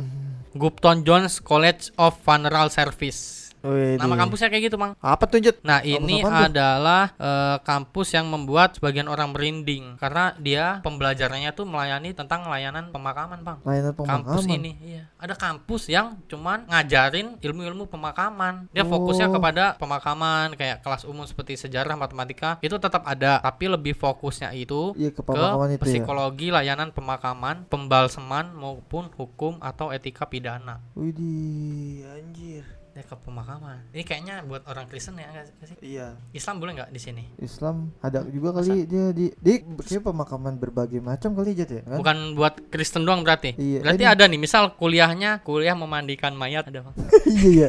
Gupton 0.59 1.05
Jones 1.05 1.41
College 1.41 1.93
of 1.97 2.17
Funeral 2.25 2.71
Service. 2.71 3.46
Wih, 3.67 3.99
Nama 3.99 4.15
kampusnya 4.17 4.49
kayak 4.49 4.65
gitu 4.65 4.77
bang. 4.77 4.93
apa 4.97 5.25
tuh 5.27 5.39
Nah 5.61 5.81
Kampus 5.81 5.99
ini 6.01 6.17
adalah 6.23 7.03
eh, 7.17 7.57
kampus 7.61 8.09
yang 8.13 8.27
membuat 8.27 8.75
sebagian 8.75 9.07
orang 9.07 9.31
merinding 9.31 9.97
karena 9.97 10.31
dia 10.37 10.79
pembelajarannya 10.81 11.51
tuh 11.51 11.65
melayani 11.65 12.13
tentang 12.13 12.47
layanan 12.47 12.89
pemakaman 12.89 13.43
bang. 13.43 13.59
layanan 13.63 13.93
Kampus 13.97 14.45
ini, 14.47 14.73
iya. 14.81 15.03
Ada 15.17 15.35
kampus 15.35 15.89
yang 15.89 16.23
cuman 16.27 16.65
ngajarin 16.67 17.41
ilmu-ilmu 17.41 17.87
pemakaman. 17.87 18.71
Dia 18.71 18.85
fokusnya 18.85 19.27
Oh. 19.27 19.35
kepada 19.35 19.75
pemakaman 19.75 20.55
kayak 20.55 20.81
kelas 20.81 21.03
umum 21.03 21.25
seperti 21.25 21.59
sejarah, 21.59 21.97
matematika 21.97 22.61
itu 22.61 22.77
tetap 22.77 23.03
ada, 23.03 23.43
tapi 23.43 23.67
lebih 23.67 23.93
fokusnya 23.93 24.55
itu 24.55 24.95
Iya, 24.95 25.11
ke 25.11 25.19
ke 25.19 25.23
pemakaman 25.25 25.67
ya. 25.73 25.79
psikologi, 25.81 26.49
layanan 26.49 26.93
pemakaman, 26.93 27.67
pembalseman 27.67 28.53
maupun 28.53 29.11
hukum 29.13 29.59
atau 29.59 29.91
etika 29.91 30.23
pidana. 30.25 30.79
Widih 30.95 32.07
anjir 32.07 32.63
Ya 32.97 33.05
ke 33.05 33.13
pemakaman. 33.13 33.85
Ini 33.93 34.03
kayaknya 34.09 34.41
buat 34.49 34.65
orang 34.65 34.89
Kristen 34.89 35.21
ya 35.21 35.29
nggak 35.29 35.45
sih? 35.69 35.77
iya 35.85 36.17
Islam 36.33 36.65
boleh 36.65 36.81
nggak 36.81 36.89
di 36.89 36.97
sini? 36.97 37.29
Islam 37.37 37.93
ada 38.01 38.25
juga 38.25 38.57
kali 38.57 38.89
dia 38.89 39.13
di 39.13 39.29
di 39.37 39.61
kayak 39.61 40.01
pemakaman 40.01 40.57
berbagai 40.57 41.05
macam 41.05 41.37
kali 41.37 41.53
Jat 41.53 41.77
ya 41.77 41.85
kan? 41.85 42.01
Bukan 42.01 42.17
buat 42.33 42.57
Kristen 42.73 43.05
doang 43.05 43.21
berarti. 43.21 43.53
Iya, 43.61 43.85
Berarti 43.85 44.01
ini- 44.01 44.13
ada 44.17 44.25
nih, 44.25 44.41
misal 44.41 44.73
kuliahnya 44.81 45.45
kuliah 45.45 45.77
memandikan 45.77 46.33
mayat 46.33 46.73
ada. 46.73 46.89
Iya 47.29 47.69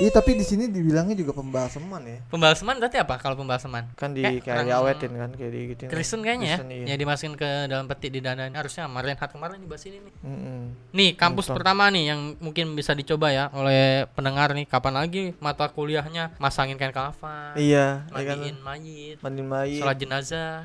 Iya 0.00 0.10
tapi 0.16 0.32
di 0.32 0.44
sini 0.48 0.64
dibilangnya 0.72 1.12
juga 1.12 1.36
pembalseman 1.36 2.00
ya. 2.08 2.18
Pembalseman 2.32 2.80
berarti 2.80 2.96
apa 2.96 3.20
kalau 3.20 3.36
pembalseman? 3.36 3.92
kan 3.92 4.16
di 4.16 4.24
Kayak 4.24 4.40
kayak 4.48 4.64
diawetin 4.64 5.12
kan 5.12 5.30
kayak 5.36 5.52
di 5.52 5.60
gitu 5.76 5.82
Kristen 5.92 6.24
kayaknya 6.24 6.56
Kristen, 6.56 6.68
ya. 6.72 6.76
iya. 6.80 6.86
Ya 6.88 6.94
dimasukin 6.96 7.34
ke 7.36 7.48
dalam 7.68 7.84
peti 7.84 8.08
di 8.08 8.24
dana 8.24 8.48
harusnya 8.48 8.88
sama 8.88 9.04
Renhat 9.04 9.28
kemarin 9.28 9.60
nih 9.60 9.68
bahas 9.68 9.84
ini 9.84 9.98
nih. 10.00 10.14
Mm-mm. 10.24 10.60
Nih, 10.96 11.10
kampus 11.20 11.52
Betul. 11.52 11.56
pertama 11.60 11.92
nih 11.92 12.04
yang 12.16 12.20
mungkin 12.40 12.72
bisa 12.72 12.96
dicoba 12.96 13.28
ya 13.28 13.52
oleh 13.52 14.08
pendengar 14.16 14.56
nih 14.56 14.64
kapan 14.64 14.94
lagi 14.96 15.36
mata 15.36 15.68
kuliahnya 15.68 16.32
masangin 16.40 16.80
kain 16.80 16.96
kafan, 16.96 17.52
iya 17.60 18.08
iya 18.08 18.24
kan 18.24 18.40
mandiin 18.40 18.58
mayit, 18.64 19.16
mandi 19.20 19.42
mayit 19.44 19.80
sholat 19.84 19.96
jenazah. 20.00 20.64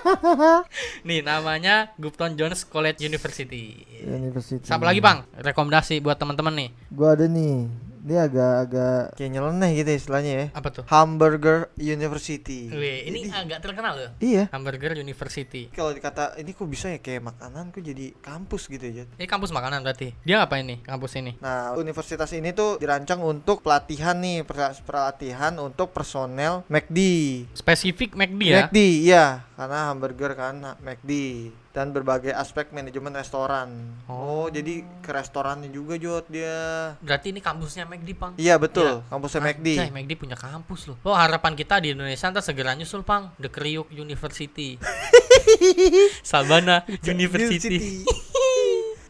nih 1.06 1.22
namanya 1.22 1.94
Gupton 2.00 2.34
Jones 2.34 2.66
College 2.66 2.98
University. 2.98 3.84
University. 4.02 4.64
Siapa 4.64 4.82
lagi, 4.82 4.98
Bang? 4.98 5.28
Rekomendasi 5.38 6.02
buat 6.02 6.16
teman-teman 6.18 6.54
nih. 6.56 6.68
Gua 6.90 7.14
ada 7.14 7.26
nih. 7.30 7.89
Dia 8.00 8.24
agak-agak 8.24 9.14
kayak 9.14 9.30
nyeleneh 9.30 9.70
gitu 9.76 9.90
istilahnya 9.92 10.32
ya 10.32 10.46
Apa 10.52 10.68
tuh? 10.70 10.84
Hamburger 10.88 11.68
University 11.76 12.66
Wih, 12.66 13.04
ini 13.06 13.28
agak 13.28 13.60
terkenal 13.60 13.92
loh. 13.94 14.10
iya 14.18 14.48
Hamburger 14.50 14.96
University. 14.96 15.68
kalau 15.70 15.92
dikata 15.92 16.34
ini 16.36 16.50
kok 16.50 16.64
bisa 16.64 16.88
ya 16.88 16.98
kayak 16.98 17.20
makanan 17.22 17.68
kok 17.68 17.80
jadi 17.80 18.16
kampus 18.16 18.66
gitu 18.66 18.84
ya? 18.84 19.04
Ini 19.06 19.26
kampus 19.26 19.50
makanan 19.50 19.82
berarti. 19.82 20.16
Dia 20.22 20.40
apa 20.40 20.56
ini? 20.56 20.80
Kampus 20.80 21.12
ini? 21.16 21.36
Nah, 21.38 21.76
universitas 21.76 22.30
ini 22.30 22.50
tuh 22.50 22.76
dirancang 22.76 23.20
untuk 23.20 23.60
pelatihan 23.60 24.16
nih, 24.16 24.42
per- 24.42 24.80
pelatihan 24.80 25.52
untuk 25.56 25.92
personel 25.92 26.64
McD. 26.66 26.98
Spesifik 27.52 28.16
McD 28.16 28.40
ya? 28.42 28.64
McD, 28.64 28.78
iya, 29.04 29.24
karena 29.54 29.92
hamburger 29.92 30.32
kan 30.32 30.56
McD 30.80 31.12
dan 31.70 31.94
berbagai 31.94 32.34
aspek 32.34 32.74
manajemen 32.74 33.14
restoran. 33.14 33.94
Oh, 34.10 34.50
jadi 34.50 34.82
ke 34.98 35.10
restorannya 35.14 35.70
juga 35.70 35.94
Jod 35.94 36.26
dia. 36.26 36.94
Berarti 36.98 37.30
ini 37.30 37.38
kampusnya 37.38 37.86
McD, 37.86 38.10
Pang. 38.18 38.32
Iya 38.34 38.58
betul, 38.58 39.06
kampusnya 39.06 39.40
McD. 39.42 39.68
Anjay, 39.78 39.90
McD 39.94 40.12
punya 40.18 40.34
kampus 40.34 40.90
loh. 40.90 40.98
Oh, 41.06 41.14
harapan 41.14 41.54
kita 41.54 41.78
di 41.78 41.94
Indonesia 41.94 42.26
ntar 42.26 42.42
segera 42.42 42.74
nyusul, 42.74 43.06
Pang. 43.06 43.30
The 43.38 43.46
Kriuk 43.46 43.86
University. 43.94 44.82
Sabana 46.30 46.82
University. 47.06 48.02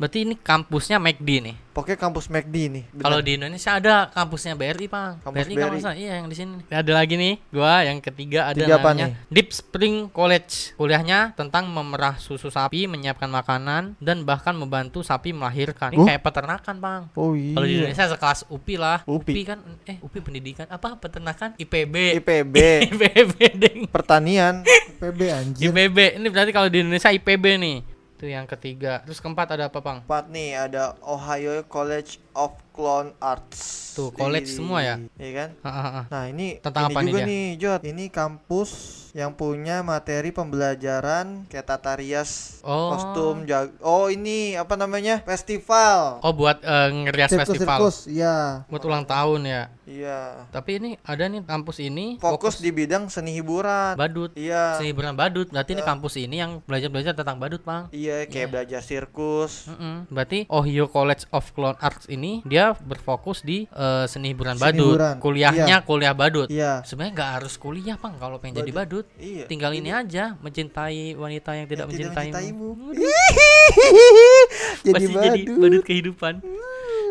Berarti 0.01 0.25
ini 0.25 0.33
kampusnya 0.33 0.97
McD 0.97 1.29
nih. 1.45 1.57
Pokoknya 1.71 2.01
kampus 2.01 2.27
McD 2.27 2.57
nih. 2.73 2.85
Kalau 2.99 3.21
di 3.21 3.37
Indonesia 3.37 3.77
ada 3.77 4.09
kampusnya 4.09 4.57
BRI, 4.57 4.89
Bang. 4.89 5.21
Kampus 5.21 5.45
BRI 5.45 5.55
BRI. 5.55 5.71
masalah. 5.77 5.93
Iya, 5.95 6.13
yang 6.17 6.27
di 6.27 6.35
sini. 6.35 6.57
Ada 6.67 6.93
lagi 6.97 7.15
nih, 7.15 7.37
gua 7.47 7.85
yang 7.85 8.01
ketiga 8.01 8.49
ada 8.49 8.57
Tiga 8.57 8.81
namanya 8.81 9.13
Deep 9.29 9.53
Spring 9.53 10.09
College. 10.09 10.73
Kuliahnya 10.75 11.37
tentang 11.37 11.69
memerah 11.69 12.17
susu 12.17 12.49
sapi, 12.49 12.89
menyiapkan 12.89 13.29
makanan 13.29 14.01
dan 14.01 14.25
bahkan 14.25 14.57
membantu 14.57 15.05
sapi 15.05 15.31
melahirkan. 15.31 15.93
Ini 15.93 16.01
Oh. 16.01 16.09
kayak 16.09 16.25
peternakan, 16.25 16.77
Bang. 16.81 17.03
Oh 17.13 17.37
iya. 17.37 17.53
Kalau 17.55 17.67
di 17.69 17.75
Indonesia 17.77 18.05
sekelas 18.09 18.41
UPI 18.49 18.75
lah. 18.81 18.99
UPI. 19.05 19.43
kan 19.45 19.59
eh 19.85 20.01
UPI 20.01 20.21
pendidikan 20.23 20.65
apa 20.67 20.97
peternakan 20.97 21.55
IPB. 21.55 22.17
IPB 22.19 22.57
IPB 22.89 23.33
ding. 23.55 23.81
pertanian. 23.85 24.65
PB 24.97 25.21
anjir. 25.29 25.69
IPB. 25.69 26.17
Ini 26.17 26.27
berarti 26.27 26.51
kalau 26.51 26.73
di 26.73 26.81
Indonesia 26.81 27.13
IPB 27.13 27.45
nih. 27.61 27.77
Itu 28.21 28.29
yang 28.29 28.45
ketiga. 28.45 29.01
Terus 29.09 29.17
keempat 29.17 29.57
ada 29.57 29.73
apa, 29.73 29.81
Bang? 29.81 30.05
Empat 30.05 30.29
nih 30.29 30.53
ada 30.53 30.93
Ohio 31.01 31.65
College 31.65 32.21
of 32.37 32.53
Clown 32.71 33.13
Arts. 33.19 33.91
Tuh, 33.91 34.09
college 34.11 34.47
Di- 34.47 34.55
semua 34.55 34.79
ya? 34.81 34.97
Iya 35.15 35.31
kan? 35.37 35.51
Ah, 35.61 35.69
ah, 35.69 35.89
ah. 35.93 36.05
Nah 36.09 36.25
ini 36.27 36.59
Tentang 36.59 36.87
ini 36.87 36.93
apa 36.93 37.01
nih 37.01 37.07
juga 37.07 37.19
dia? 37.19 37.27
nih 37.27 37.47
Jot. 37.57 37.81
Ini 37.83 38.05
kampus 38.09 38.71
yang 39.11 39.35
punya 39.35 39.83
materi 39.83 40.31
pembelajaran 40.31 41.27
kayak 41.47 41.67
tata 41.67 41.93
rias, 41.95 42.63
Oh. 42.63 42.95
kostum, 42.95 43.43
jag 43.43 43.75
Oh 43.81 44.07
ini 44.07 44.55
apa 44.55 44.75
namanya? 44.75 45.19
Festival. 45.21 46.23
Oh, 46.23 46.31
buat 46.31 46.61
eh, 46.61 46.89
ngerias 46.89 47.29
Sirkus 47.29 47.51
festival. 47.51 47.77
sirkus, 47.77 47.97
iya. 48.07 48.63
Buat 48.67 48.83
ulang 48.85 49.03
tahun 49.03 49.41
ya. 49.43 49.63
Iya. 49.85 50.47
Tapi 50.49 50.79
ini 50.79 50.91
ada 51.03 51.27
nih 51.27 51.43
kampus 51.43 51.77
ini 51.81 52.15
Fokus 52.17 52.63
di 52.63 52.71
bidang 52.71 53.11
seni 53.11 53.35
hiburan. 53.35 53.97
badut. 53.97 54.31
Iya. 54.33 54.79
Seni 54.79 54.95
hiburan 54.95 55.13
badut. 55.13 55.51
Berarti 55.51 55.75
ini 55.75 55.83
kampus 55.83 56.15
ini 56.17 56.39
yang 56.39 56.63
belajar-belajar 56.63 57.11
tentang 57.13 57.37
badut, 57.37 57.59
Bang. 57.61 57.91
Iya, 57.91 58.23
kayak 58.25 58.49
belajar 58.49 58.81
sirkus. 58.81 59.67
Mm-mm. 59.67 60.07
Berarti 60.09 60.47
Ohio 60.47 60.87
College 60.87 61.27
of 61.29 61.51
Clown 61.51 61.75
Arts 61.77 62.07
ini 62.07 62.47
dia 62.47 62.70
berfokus 62.77 63.41
di 63.41 63.67
eh, 63.67 64.05
seni 64.07 64.31
hiburan 64.31 64.55
Seni 64.55 64.65
badut. 64.71 64.95
hiburan. 64.95 65.15
Kuliahnya 65.19 65.77
kuliah 65.83 66.15
badut. 66.15 66.49
Iya. 66.49 66.83
Sebenarnya 66.85 67.13
nggak 67.17 67.31
harus 67.41 67.55
kuliah, 67.57 67.97
Bang, 67.97 68.15
kalau 68.17 68.39
pengen 68.39 68.63
jadi 68.63 68.71
badut. 68.71 69.07
Iya. 69.17 69.45
Tinggal 69.47 69.73
ini 69.73 69.91
aja, 69.91 70.39
mencintai 70.39 71.15
wanita 71.15 71.51
yang 71.55 71.67
tidak 71.67 71.87
Yang 71.89 72.15
mencintaimu. 72.15 72.69
jadi 74.85 74.95
Pasti 74.95 75.13
jadi 75.13 75.41
badut. 75.45 75.59
badut 75.59 75.83
kehidupan. 75.85 76.35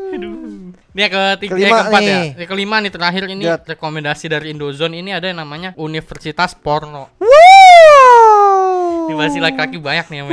Aduh. 0.10 0.74
Ini 0.90 1.02
yang 1.06 1.14
ketiga, 1.14 1.54
Kelima 1.54 1.68
yang 1.70 1.78
keempat 1.78 2.02
ya. 2.02 2.10
nih. 2.10 2.28
Yang 2.34 2.50
kelima 2.50 2.76
nih 2.82 2.92
terakhir 2.92 3.24
ini 3.30 3.46
Jat. 3.46 3.62
rekomendasi 3.70 4.26
dari 4.26 4.46
Indozone 4.50 4.96
ini 4.98 5.14
ada 5.14 5.30
yang 5.30 5.38
namanya 5.38 5.70
Universitas 5.78 6.58
Porno. 6.58 7.14
Wow. 7.22 7.39
Ini 9.10 9.18
masih 9.18 9.42
laki-laki 9.42 9.82
banyak 9.82 10.06
nih 10.06 10.18
yang. 10.22 10.30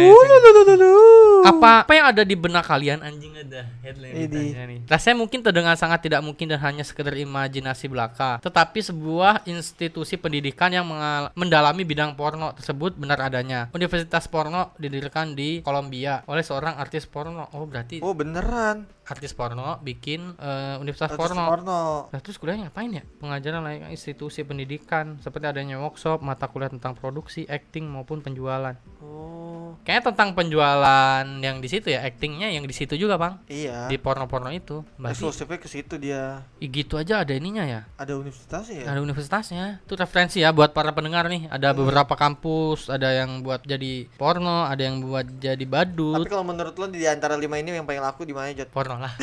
Apa 1.49 1.89
apa 1.89 1.93
yang 1.97 2.07
ada 2.13 2.23
di 2.29 2.37
benak 2.37 2.69
kalian 2.69 3.01
anjing 3.01 3.33
ada 3.41 3.65
headline 3.81 4.13
Ini. 4.13 4.25
ditanya 4.29 4.65
nih. 4.69 4.79
Rasanya 4.85 5.17
mungkin 5.17 5.41
terdengar 5.41 5.75
sangat 5.81 6.05
tidak 6.05 6.21
mungkin 6.21 6.45
dan 6.53 6.61
hanya 6.61 6.85
sekedar 6.85 7.17
imajinasi 7.17 7.89
belaka. 7.89 8.37
Tetapi 8.45 8.85
sebuah 8.85 9.49
institusi 9.49 10.21
pendidikan 10.21 10.69
yang 10.69 10.85
mendalami 11.33 11.89
bidang 11.89 12.13
porno 12.21 12.53
tersebut 12.53 13.01
benar 13.01 13.17
adanya. 13.25 13.73
Universitas 13.73 14.29
porno 14.29 14.77
didirikan 14.77 15.33
di 15.33 15.65
Kolombia 15.65 16.21
oleh 16.29 16.45
seorang 16.45 16.77
artis 16.77 17.09
porno. 17.09 17.49
Oh 17.57 17.65
berarti 17.65 18.05
Oh 18.05 18.13
beneran. 18.13 18.96
Artis 19.07 19.33
porno 19.33 19.79
bikin 19.81 20.35
eh, 20.37 20.77
universitas 20.83 21.15
Artis 21.15 21.23
porno. 21.23 21.45
porno. 21.47 21.83
Nah, 22.11 22.21
terus 22.21 22.37
kuliah 22.43 22.59
ngapain 22.59 22.91
ya? 22.91 23.07
Pengajaran 23.23 23.63
layaknya 23.63 23.89
institusi 23.95 24.43
pendidikan 24.43 25.23
seperti 25.23 25.47
adanya 25.47 25.79
workshop, 25.79 26.21
mata 26.27 26.51
kuliah 26.51 26.69
tentang 26.69 26.99
produksi, 26.99 27.47
acting 27.47 27.87
maupun 27.87 28.19
penjualan. 28.19 28.75
Oh. 28.99 29.79
Kayaknya 29.87 30.05
tentang 30.11 30.29
penjualan 30.35 31.25
yang 31.39 31.63
di 31.63 31.69
situ 31.71 31.95
ya, 31.95 32.03
actingnya 32.03 32.51
yang 32.51 32.67
di 32.67 32.75
situ 32.75 32.99
juga, 32.99 33.15
Bang. 33.15 33.39
Iya. 33.47 33.87
Di 33.87 33.95
porno-porno 34.03 34.51
itu. 34.51 34.83
Eksklusifnya 34.99 35.59
ke 35.63 35.69
situ 35.71 35.95
dia. 35.95 36.43
ih, 36.59 36.67
gitu 36.67 36.99
aja 36.99 37.23
ada 37.23 37.31
ininya 37.31 37.63
ya. 37.63 37.81
Ada 37.95 38.19
universitasnya 38.19 38.83
ya? 38.83 38.87
Ada 38.91 39.01
universitasnya. 39.05 39.65
Itu 39.87 39.95
referensi 39.95 40.43
ya 40.43 40.51
buat 40.51 40.75
para 40.75 40.91
pendengar 40.91 41.31
nih. 41.31 41.47
Ada 41.47 41.71
beberapa 41.71 42.19
kampus, 42.19 42.91
ada 42.91 43.15
yang 43.15 43.47
buat 43.47 43.63
jadi 43.63 44.11
porno, 44.19 44.67
ada 44.67 44.83
yang 44.83 44.99
buat 45.05 45.27
jadi 45.39 45.63
Tapi 45.63 45.71
badut. 45.71 46.27
kalau 46.27 46.43
menurut 46.43 46.75
lo 46.75 46.91
di 46.91 47.07
antara 47.07 47.39
lima 47.39 47.55
ini 47.63 47.71
yang 47.77 47.87
paling 47.87 48.03
laku 48.03 48.27
di 48.27 48.35
mana 48.35 48.51
Jot? 48.51 48.73
Porno 48.75 48.96
lah. 49.01 49.13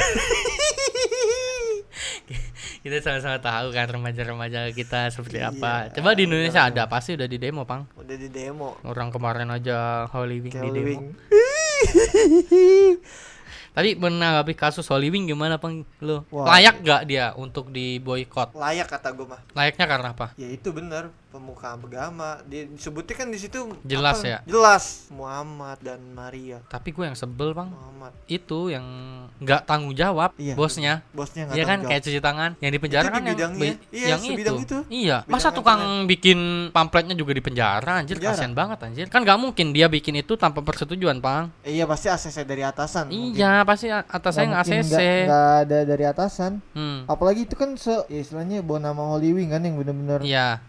kita 2.83 2.99
sama-sama 2.99 3.39
tahu 3.39 3.71
kan 3.71 3.87
remaja-remaja 3.87 4.67
kita 4.75 5.07
seperti 5.07 5.39
Iya, 5.39 5.55
apa. 5.55 5.87
Coba 5.95 6.11
di 6.19 6.27
Indonesia 6.27 6.67
ada 6.67 6.83
pasti 6.91 7.15
udah 7.15 7.27
di 7.31 7.39
demo, 7.39 7.63
Pang. 7.63 7.87
Udah 7.95 8.15
di 8.19 8.27
demo. 8.27 8.75
Orang 8.83 9.07
kemarin 9.07 9.47
aja 9.49 10.03
Holy 10.11 10.43
Wing 10.43 10.51
di 10.51 10.69
demo. 10.69 10.99
Tadi 13.73 13.97
menanggapi 13.97 14.53
kasus 14.53 14.85
Holy 14.85 15.09
Wing 15.09 15.25
gimana, 15.25 15.57
Pang? 15.57 15.87
Lo 16.03 16.27
layak 16.29 16.83
gak 16.85 17.09
dia 17.09 17.31
untuk 17.33 17.71
di 17.73 17.97
boykot? 17.97 18.53
Layak 18.53 18.91
kata 18.91 19.15
gue 19.15 19.25
mah. 19.25 19.41
Layaknya 19.55 19.85
karena 19.87 20.09
apa? 20.13 20.27
Ya 20.37 20.51
itu 20.51 20.69
bener 20.69 21.09
pemuka 21.33 21.73
agama. 21.73 22.37
Disebutnya 22.45 23.15
kan 23.15 23.27
di 23.27 23.39
situ 23.39 23.57
Jelas 23.81 24.21
apa? 24.21 24.29
ya? 24.29 24.37
Jelas 24.45 25.09
Muhammad 25.09 25.81
dan 25.81 25.97
Maria. 26.07 26.61
Tapi 26.63 26.89
gue 26.89 27.03
yang 27.03 27.17
sebel, 27.17 27.51
Bang. 27.51 27.73
Muhammad. 27.73 28.13
Itu 28.25 28.69
yang 28.69 28.85
nggak 29.39 29.65
tanggung 29.65 29.91
jawab 29.91 30.37
Iya. 30.37 30.53
bosnya. 30.53 30.93
Bosnya 31.09 31.49
nggak 31.49 31.55
Iya 31.55 31.63
kan 31.63 31.69
tanggung 31.73 31.89
kayak 31.89 32.01
cuci 32.03 32.19
tangan 32.19 32.51
yang 32.59 32.69
di 32.69 32.79
penjara 32.79 33.03
Itu 33.03 33.11
kan 33.11 33.23
yang, 33.25 33.53
Iya, 33.89 34.05
yang 34.07 34.19
sebidang 34.21 34.57
itu. 34.59 34.77
Iya, 34.85 35.17
Bidang 35.19 35.33
masa 35.33 35.47
yang 35.47 35.57
tukang 35.57 35.81
bikin 36.05 36.39
pamfletnya 36.69 37.15
juga 37.15 37.31
di 37.31 37.41
penjara 37.41 37.93
anjir 37.97 38.15
Penjara. 38.15 38.35
kasihan 38.35 38.53
banget 38.53 38.77
anjir. 38.79 39.05
Kan 39.07 39.23
nggak 39.23 39.39
mungkin 39.39 39.71
dia 39.71 39.87
bikin 39.87 40.13
itu 40.15 40.35
tanpa 40.35 40.61
persetujuan, 40.61 41.17
Pang. 41.17 41.49
jawab. 41.49 41.65
Iya 41.65 41.83
pasti 41.83 42.07
ACC 42.07 42.37
dari 42.43 42.61
atasan. 42.61 43.09
mungkin. 43.09 43.33
Iya, 43.33 43.63
pasti 43.63 43.87
a- 43.87 44.05
atas 44.05 44.31
saya 44.31 44.45
nggak 44.45 44.61
mungkin 44.61 44.83
ACC. 44.83 44.99
nggak- 45.25 45.57
ada 45.63 45.77
dari 45.83 46.03
atasan. 46.05 46.51
Hmm. 46.73 46.99
Apalagi 47.05 47.41
itu 47.43 47.55
kan 47.55 47.73
se 47.73 47.89
ya 48.05 48.19
istilahnya 48.19 48.59
bawa 48.59 48.79
nama 48.83 49.01
Holy 49.07 49.31
Wing 49.31 49.49
kan 49.49 49.59
yang 49.59 49.75
bener-bener 49.75 50.19
Iya, 50.21 50.61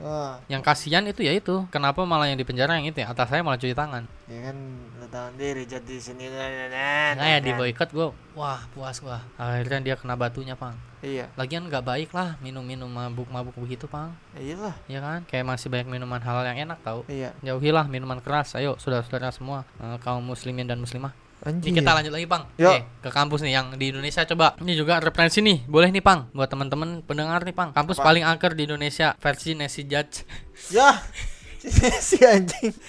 yang 0.55 0.63
kasihan 0.63 1.03
itu 1.05 1.27
ya 1.27 1.35
itu. 1.35 1.67
Kenapa 1.75 2.07
malah 2.07 2.31
yang 2.31 2.39
di 2.39 2.47
penjara 2.47 2.79
yang 2.79 2.87
itu 2.87 3.03
ya? 3.03 3.11
Atas 3.11 3.27
saya 3.27 3.43
malah 3.43 3.59
cuci 3.59 3.75
tangan. 3.75 4.07
ya 4.25 4.41
kan 4.49 4.57
lo 4.97 5.07
tahu 5.11 5.27
sendiri 5.37 5.63
jadi 5.69 5.95
sini 6.01 6.27
Nah, 6.33 7.27
ya 7.29 7.39
di 7.45 7.53
boykot 7.53 7.91
gue, 7.93 8.09
wah 8.39 8.65
puas 8.73 9.03
gua. 9.03 9.21
Akhirnya 9.37 9.93
dia 9.93 9.95
kena 10.01 10.17
batunya, 10.17 10.57
Pang. 10.57 10.79
Iya, 11.05 11.29
Lagian 11.37 11.69
nggak 11.69 11.85
baik 11.85 12.11
lah 12.17 12.41
minum-minum 12.41 12.89
mabuk-mabuk 12.89 13.53
begitu, 13.61 13.85
Pang. 13.85 14.17
iyalah. 14.41 14.73
Ya 14.89 15.05
kan? 15.05 15.21
Kayak 15.29 15.53
masih 15.53 15.69
banyak 15.69 15.93
minuman 15.93 16.17
halal 16.25 16.49
yang 16.49 16.65
enak 16.65 16.81
tau. 16.81 17.05
Iya. 17.05 17.37
Jauhilah 17.45 17.85
minuman 17.93 18.25
keras. 18.25 18.57
Ayo, 18.57 18.81
saudara-saudara 18.81 19.29
semua 19.29 19.69
eh, 19.77 20.01
kaum 20.01 20.25
muslimin 20.25 20.65
dan 20.65 20.81
muslimah. 20.81 21.13
Anjing. 21.43 21.75
Ini 21.75 21.81
kita 21.83 21.91
lanjut 21.93 22.13
lagi, 22.15 22.27
Pang. 22.31 22.43
Oke, 22.55 22.79
ke 23.03 23.11
kampus 23.11 23.41
nih 23.43 23.53
yang 23.59 23.67
di 23.75 23.91
Indonesia 23.91 24.23
coba. 24.25 24.55
Ini 24.63 24.73
juga 24.79 25.03
referensi 25.03 25.43
nih. 25.43 25.67
Boleh 25.67 25.91
nih, 25.91 26.01
Pang, 26.01 26.31
buat 26.31 26.47
teman-teman 26.47 27.03
pendengar 27.03 27.43
nih, 27.43 27.53
Pang. 27.53 27.75
Kampus 27.75 28.01
Apa? 28.01 28.15
paling 28.15 28.25
angker 28.25 28.55
di 28.55 28.65
Indonesia 28.65 29.19
versi 29.19 29.53
Nesi 29.59 29.85
Judge. 29.85 30.25
Ya. 30.71 31.03
si 32.07 32.21
anjing. 32.23 32.73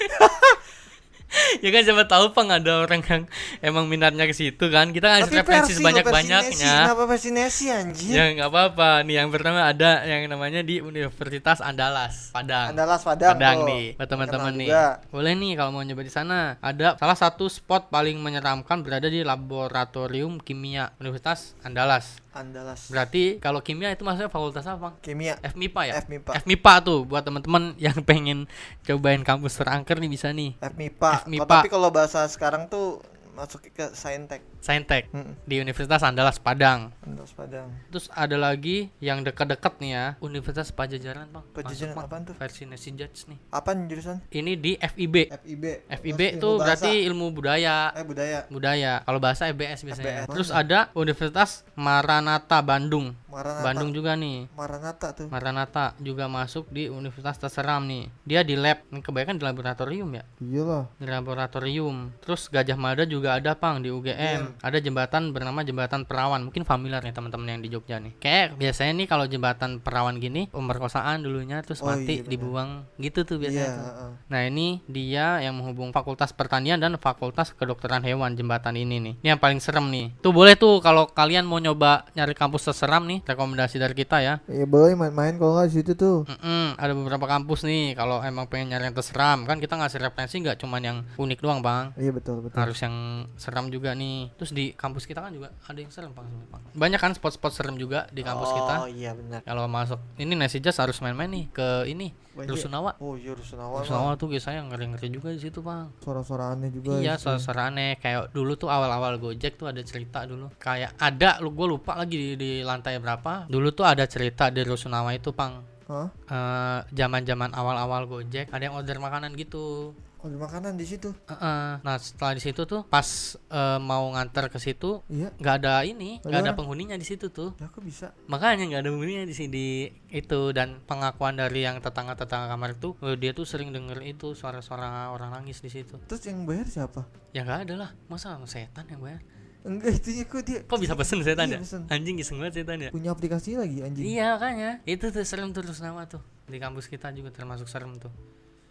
ya 1.63 1.69
kan 1.71 1.81
siapa 1.83 2.03
tahu 2.07 2.31
Pang 2.31 2.49
ada 2.51 2.83
orang 2.83 3.01
yang 3.03 3.23
emang 3.61 3.85
minatnya 3.87 4.25
ke 4.27 4.35
situ 4.35 4.65
kan. 4.71 4.91
Kita 4.91 5.11
ngasih 5.11 5.31
referensi 5.41 5.73
versi 5.79 6.31
Nesi. 6.31 6.63
Kenapa 6.65 7.03
versi 7.07 7.29
Nesi 7.31 7.65
anjing? 7.71 8.13
Ya 8.13 8.31
nggak 8.35 8.49
apa-apa. 8.49 9.03
Nih 9.07 9.21
yang 9.21 9.29
pertama 9.31 9.65
ada 9.67 10.03
yang 10.03 10.27
namanya 10.27 10.61
di 10.61 10.79
Universitas 10.79 11.59
Andalas, 11.61 12.31
Padang. 12.31 12.73
Andalas 12.75 13.01
Padang. 13.01 13.35
Padang 13.37 13.57
tuh. 13.63 13.67
nih, 13.69 13.85
buat 13.97 14.09
teman-teman 14.09 14.53
nih. 14.55 14.69
juga. 14.69 14.87
Boleh 15.09 15.33
nih 15.35 15.51
kalau 15.57 15.71
mau 15.75 15.83
nyoba 15.83 16.03
di 16.03 16.13
sana. 16.13 16.57
Ada 16.59 16.97
salah 16.99 17.17
satu 17.17 17.45
spot 17.47 17.89
paling 17.89 18.17
menyeramkan 18.19 18.81
berada 18.85 19.07
di 19.07 19.21
laboratorium 19.25 20.39
kimia 20.41 20.93
Universitas 20.99 21.55
Andalas. 21.65 22.25
Andalas. 22.35 22.91
Berarti 22.91 23.39
kalau 23.39 23.63
kimia 23.63 23.95
itu 23.95 24.03
maksudnya 24.03 24.27
fakultas 24.27 24.67
apa, 24.67 24.91
Bang? 24.91 24.93
Kimia. 24.99 25.39
FMIPA 25.39 25.81
ya? 25.87 25.93
FMIPA. 26.03 26.31
FMIPA 26.43 26.73
tuh 26.83 27.07
buat 27.07 27.23
teman-teman 27.23 27.71
yang 27.79 27.95
pengen 28.03 28.51
cobain 28.83 29.23
kampus 29.23 29.55
terangker 29.63 30.03
nih 30.03 30.11
bisa 30.11 30.35
nih. 30.35 30.59
FMIPA. 30.59 31.24
Oh, 31.25 31.47
tapi 31.49 31.67
kalau 31.67 31.89
bahasa 31.89 32.21
sekarang 32.29 32.69
tuh 32.69 33.01
masuk 33.33 33.65
ke 33.73 33.91
Saintek. 33.97 34.45
Saintek 34.65 35.13
Mm, 35.13 35.37
di 35.45 35.61
Universitas 35.61 36.01
Andalas 36.01 36.41
Padang. 36.41 36.89
Andalas 37.05 37.29
Padang. 37.37 37.69
Terus 37.93 38.09
ada 38.09 38.33
lagi 38.33 38.89
yang 38.97 39.21
dekat-dekat 39.21 39.77
nih 39.77 39.91
ya, 39.93 40.05
Universitas 40.17 40.73
Pajajaran, 40.73 41.29
Bang. 41.29 41.45
Pajajaran 41.53 41.93
apaan 41.93 42.25
tuh? 42.25 42.33
Versi 42.33 42.65
Nesi 42.65 42.89
Judge 42.97 43.29
nih. 43.29 43.37
Apaan 43.53 43.85
jurusan? 43.85 44.25
Ini 44.33 44.57
di 44.57 44.73
FIB. 44.73 45.29
FIB. 45.45 45.63
FIB 46.01 46.21
Terus 46.41 46.41
ilmu 46.41 46.57
bahasa. 46.57 46.65
berarti 46.65 46.91
ilmu 47.05 47.25
budaya. 47.29 47.75
Eh 47.93 48.01
budaya. 48.01 48.39
budaya. 48.49 48.93
Kalau 49.05 49.19
bahasa 49.21 49.45
FBS 49.53 49.85
biasanya. 49.85 50.25
FBS. 50.25 50.33
Terus 50.33 50.49
ada 50.49 50.89
Universitas 50.97 51.49
Maranatha 51.77 52.57
Bandung. 52.65 53.13
Maranatha. 53.29 53.61
Bandung 53.61 53.91
juga 53.93 54.17
nih. 54.17 54.49
Maranatha 54.57 55.07
tuh. 55.13 55.27
Maranatha 55.29 55.85
juga 56.01 56.25
masuk 56.25 56.65
di 56.73 56.89
Universitas 56.89 57.37
Terseram 57.37 57.85
nih. 57.85 58.09
Dia 58.25 58.41
di 58.41 58.57
lab, 58.57 58.81
kebanyakan 58.89 59.37
di 59.37 59.43
laboratorium 59.43 60.09
ya. 60.15 60.23
Iyalah. 60.41 60.89
Di 60.97 61.05
laboratorium. 61.05 62.15
Terus 62.23 62.47
Gajah 62.49 62.79
Mada 62.79 63.03
juga 63.05 63.37
ada 63.37 63.53
pang 63.53 63.77
di 63.77 63.91
UGM. 63.91 64.54
Ada 64.57 64.77
jembatan 64.77 65.29
bernama 65.29 65.61
jembatan 65.61 66.03
perawan 66.03 66.41
mungkin 66.41 66.61
familiar 66.61 66.99
nih 66.99 67.11
teman-teman 67.11 67.47
yang 67.49 67.61
di 67.61 67.69
Jogja 67.69 67.97
nih 67.97 68.13
kayak 68.15 68.55
biasanya 68.55 68.93
nih 68.95 69.07
kalau 69.07 69.25
jembatan 69.25 69.79
perawan 69.79 70.15
gini 70.15 70.47
pemerkosaan 70.49 71.21
dulunya 71.21 71.59
terus 71.59 71.77
Oh, 71.77 71.87
mati 71.87 72.03
iya 72.11 72.21
benar. 72.21 72.29
dibuang 72.29 72.69
gitu 72.97 73.19
tuh 73.21 73.37
biasanya 73.37 73.53
Iya, 73.61 73.71
tuh. 73.71 73.85
heeh. 73.85 74.09
Nah 74.25 74.41
ini 74.43 74.67
dia 74.85 75.25
yang 75.39 75.53
menghubung 75.53 75.89
Fakultas 75.89 76.31
Pertanian 76.31 76.77
dan 76.77 76.95
Fakultas 76.95 77.51
Kedokteran 77.51 78.01
Hewan 78.01 78.33
jembatan 78.33 78.73
ini 78.73 78.97
nih. 78.99 79.13
Ini 79.17 79.27
yang 79.29 79.39
paling 79.39 79.57
serem 79.57 79.87
nih. 79.87 80.13
Tuh 80.19 80.31
boleh 80.31 80.53
tuh 80.53 80.79
kalau 80.79 81.07
kalian 81.07 81.43
mau 81.43 81.57
nyoba 81.57 82.03
nyari 82.11 82.33
kampus 82.33 82.65
terseram 82.65 83.05
nih, 83.05 83.21
rekomendasi 83.23 83.77
dari 83.77 83.93
kita 83.93 84.19
ya. 84.19 84.41
Ya 84.45 84.65
boleh 84.65 84.93
main-main 84.93 85.35
kalau 85.35 85.55
nggak 85.55 85.69
situ 85.69 85.93
tuh. 85.93 86.25
Mm-mm, 86.25 86.75
ada 86.75 86.91
beberapa 86.91 87.25
kampus 87.25 87.63
nih 87.63 87.93
kalau 87.93 88.19
emang 88.19 88.45
pengen 88.45 88.69
nyari 88.69 88.83
yang 88.83 88.95
terseram 88.95 89.43
kan 89.43 89.57
kita 89.57 89.75
ngasih 89.75 89.99
referensi 89.99 90.35
nggak 90.37 90.57
cuman 90.57 90.81
yang 90.81 90.97
unik 91.15 91.39
doang 91.39 91.59
bang 91.59 91.93
Iya 91.95 92.11
betul 92.11 92.41
betul. 92.41 92.55
harus 92.55 92.77
yang 92.77 92.95
seram 93.35 93.69
juga 93.69 93.93
nih 93.93 94.33
terus 94.33 94.44
di 94.49 94.71
kampus 94.71 95.05
kita 95.05 95.21
kan 95.21 95.29
juga 95.29 95.49
ada 95.63 95.77
yang 95.77 95.89
serem 95.89 96.11
Bang. 96.11 96.27
banyak 96.71 96.97
kan 96.97 97.11
spot-spot 97.11 97.49
serem 97.49 97.75
juga 97.75 98.05
di 98.09 98.19
kampus 98.19 98.49
kita 98.51 98.75
Oh 98.81 98.89
iya 98.89 99.11
benar. 99.11 99.39
kalau 99.41 99.65
masuk 99.65 99.97
ini 100.17 100.33
Nasi 100.33 100.59
Jazz 100.59 100.77
harus 100.77 100.99
main-main 100.99 101.29
nih 101.29 101.45
ke 101.49 101.67
ini 101.85 102.11
Banyak. 102.35 102.51
Rusunawa 102.51 102.91
Oh 102.99 103.15
iya 103.15 103.31
Rusunawa. 103.31 103.79
Rusunawa 103.79 104.11
tuh 104.15 104.27
biasanya 104.27 104.67
ngeri-ngeri 104.67 105.07
juga 105.07 105.31
di 105.31 105.39
situ 105.39 105.63
bang 105.63 105.87
Suara-suara 106.03 106.51
aneh 106.51 106.67
juga. 106.67 106.99
Iya, 106.99 107.15
di 107.15 107.23
situ. 107.23 107.39
suara 107.39 107.71
aneh 107.71 107.95
kayak 107.95 108.35
dulu 108.35 108.59
tuh 108.59 108.67
awal-awal 108.67 109.15
Gojek 109.15 109.55
tuh 109.55 109.71
ada 109.71 109.79
cerita 109.79 110.27
dulu. 110.27 110.51
Kayak 110.59 110.99
ada 110.99 111.39
lu 111.39 111.55
gue 111.55 111.63
lupa 111.63 111.95
lagi 111.95 112.13
di, 112.13 112.29
di 112.35 112.51
lantai 112.59 112.99
berapa. 112.99 113.47
Dulu 113.47 113.71
tuh 113.71 113.87
ada 113.87 114.03
cerita 114.03 114.51
di 114.51 114.67
Rusunawa 114.67 115.15
itu, 115.15 115.31
Pang. 115.31 115.63
Hah? 115.87 116.11
Eh, 116.11 116.79
zaman-zaman 116.91 117.55
awal-awal 117.55 118.03
Gojek 118.03 118.51
ada 118.51 118.67
yang 118.67 118.75
order 118.75 118.99
makanan 118.99 119.31
gitu. 119.39 119.95
Oh 120.25 120.33
ada 120.33 120.41
makanan 120.41 120.73
di 120.73 120.89
situ. 120.89 121.13
Heeh. 121.29 121.85
Nah, 121.85 121.95
setelah 122.01 122.33
di 122.33 122.41
situ 122.41 122.65
tuh 122.65 122.81
pas 122.89 123.05
eh, 123.37 123.77
mau 123.77 124.09
nganter 124.09 124.49
ke 124.49 124.57
situ 124.57 125.05
Iya. 125.05 125.29
nggak 125.37 125.55
ada 125.61 125.85
ini, 125.85 126.17
nggak 126.25 126.41
ada 126.41 126.57
penghuninya 126.57 126.97
di 126.97 127.05
situ 127.05 127.29
tuh. 127.29 127.53
Ya 127.61 127.69
kok 127.69 127.85
bisa? 127.85 128.09
Makanya 128.25 128.65
nggak 128.65 128.81
ada 128.81 128.89
penghuninya 128.89 129.21
di 129.29 129.37
sini 129.37 129.65
itu 130.09 130.49
dan 130.49 130.81
pengakuan 130.89 131.37
dari 131.37 131.61
yang 131.61 131.77
tetangga-tetangga 131.77 132.49
kamar 132.49 132.73
itu, 132.73 132.97
eh, 133.05 133.13
dia 133.21 133.37
tuh 133.37 133.45
sering 133.45 133.69
denger 133.69 134.01
itu 134.01 134.33
suara-suara 134.33 135.13
orang 135.13 135.29
nangis 135.29 135.61
di 135.61 135.69
situ. 135.69 135.93
Terus 136.09 136.25
yang 136.25 136.41
bayar 136.49 136.65
siapa? 136.65 137.05
Ya 137.29 137.45
nggak 137.45 137.69
ada 137.69 137.75
lah, 137.85 137.89
masa 138.09 138.33
setan 138.49 138.89
yang 138.89 139.05
bayar? 139.05 139.21
Enggak 139.61 139.93
itunya 140.01 140.25
kok 140.25 140.41
dia. 140.41 140.59
Kok 140.65 140.77
bisa 140.81 140.97
pesen 140.97 141.21
setan 141.21 141.53
Iya, 141.53 141.57
ya? 141.57 141.59
pesen. 141.61 141.81
Anjing 141.85 142.17
iseng 142.17 142.37
banget 142.41 142.65
setan 142.65 142.81
ya? 142.81 142.89
Punya 142.89 143.13
aplikasi 143.13 143.61
lagi 143.61 143.81
anjing. 143.81 144.05
Iya 144.09 144.37
makanya 144.37 144.81
Itu 144.85 145.09
tuh 145.09 145.25
serem 145.25 145.49
terus 145.53 145.81
nama 145.81 146.05
tuh 146.05 146.21
Di 146.45 146.61
kampus 146.61 146.85
kita 146.85 147.09
juga 147.09 147.33
termasuk 147.33 147.65
serem 147.65 147.97
tuh 147.97 148.13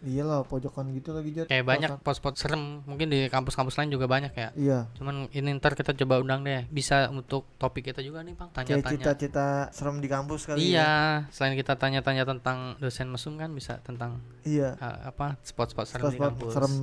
Iyalah 0.03 0.43
pojokan 0.43 0.91
gitu 0.91 1.15
lagi 1.15 1.31
Jat. 1.31 1.47
Kayak 1.47 1.65
banyak 1.65 1.89
pos-pos 2.03 2.35
serem 2.35 2.83
Mungkin 2.83 3.07
di 3.07 3.31
kampus-kampus 3.31 3.79
lain 3.79 3.89
juga 3.89 4.05
banyak 4.05 4.33
ya 4.33 4.49
Iya. 4.53 4.79
Cuman 4.97 5.31
ini 5.31 5.55
ntar 5.55 5.73
kita 5.73 5.95
coba 5.95 6.19
undang 6.19 6.43
deh 6.43 6.67
Bisa 6.67 7.07
untuk 7.07 7.47
topik 7.55 7.89
kita 7.93 8.03
juga 8.03 8.19
nih 8.21 8.35
Bang 8.35 8.51
Kayak 8.51 8.83
Tanya-tanya 8.85 8.91
cita-cita 8.91 9.47
serem 9.71 10.03
di 10.03 10.09
kampus 10.11 10.45
kali 10.45 10.57
ya. 10.57 10.65
Iya 10.67 10.91
Selain 11.31 11.55
kita 11.55 11.79
tanya-tanya 11.79 12.23
tentang 12.25 12.75
dosen 12.77 13.07
mesum 13.07 13.39
kan 13.39 13.49
Bisa 13.51 13.79
tentang 13.81 14.19
Iya. 14.43 14.75
uh, 14.77 15.09
apa 15.09 15.39
spot-spot 15.41 15.85
serem 15.87 16.11
di 16.11 16.17
Spot-spot 16.17 16.29
kampus 16.33 16.51
serem. 16.53 16.73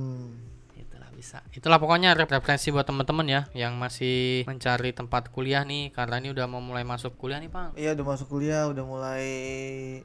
Bisa. 1.23 1.39
Itulah 1.55 1.79
pokoknya 1.79 2.19
ref- 2.19 2.27
referensi 2.27 2.67
buat 2.67 2.83
teman-teman 2.83 3.23
ya 3.23 3.41
yang 3.55 3.79
masih 3.79 4.43
mencari 4.43 4.91
tempat 4.91 5.31
kuliah 5.31 5.63
nih 5.63 5.95
karena 5.95 6.19
ini 6.19 6.35
udah 6.35 6.51
mau 6.51 6.59
mulai 6.59 6.83
masuk 6.83 7.15
kuliah 7.15 7.39
nih, 7.39 7.47
Bang. 7.47 7.71
Iya 7.79 7.95
udah 7.95 8.05
masuk 8.11 8.27
kuliah, 8.27 8.67
udah 8.67 8.83
mulai 8.83 9.23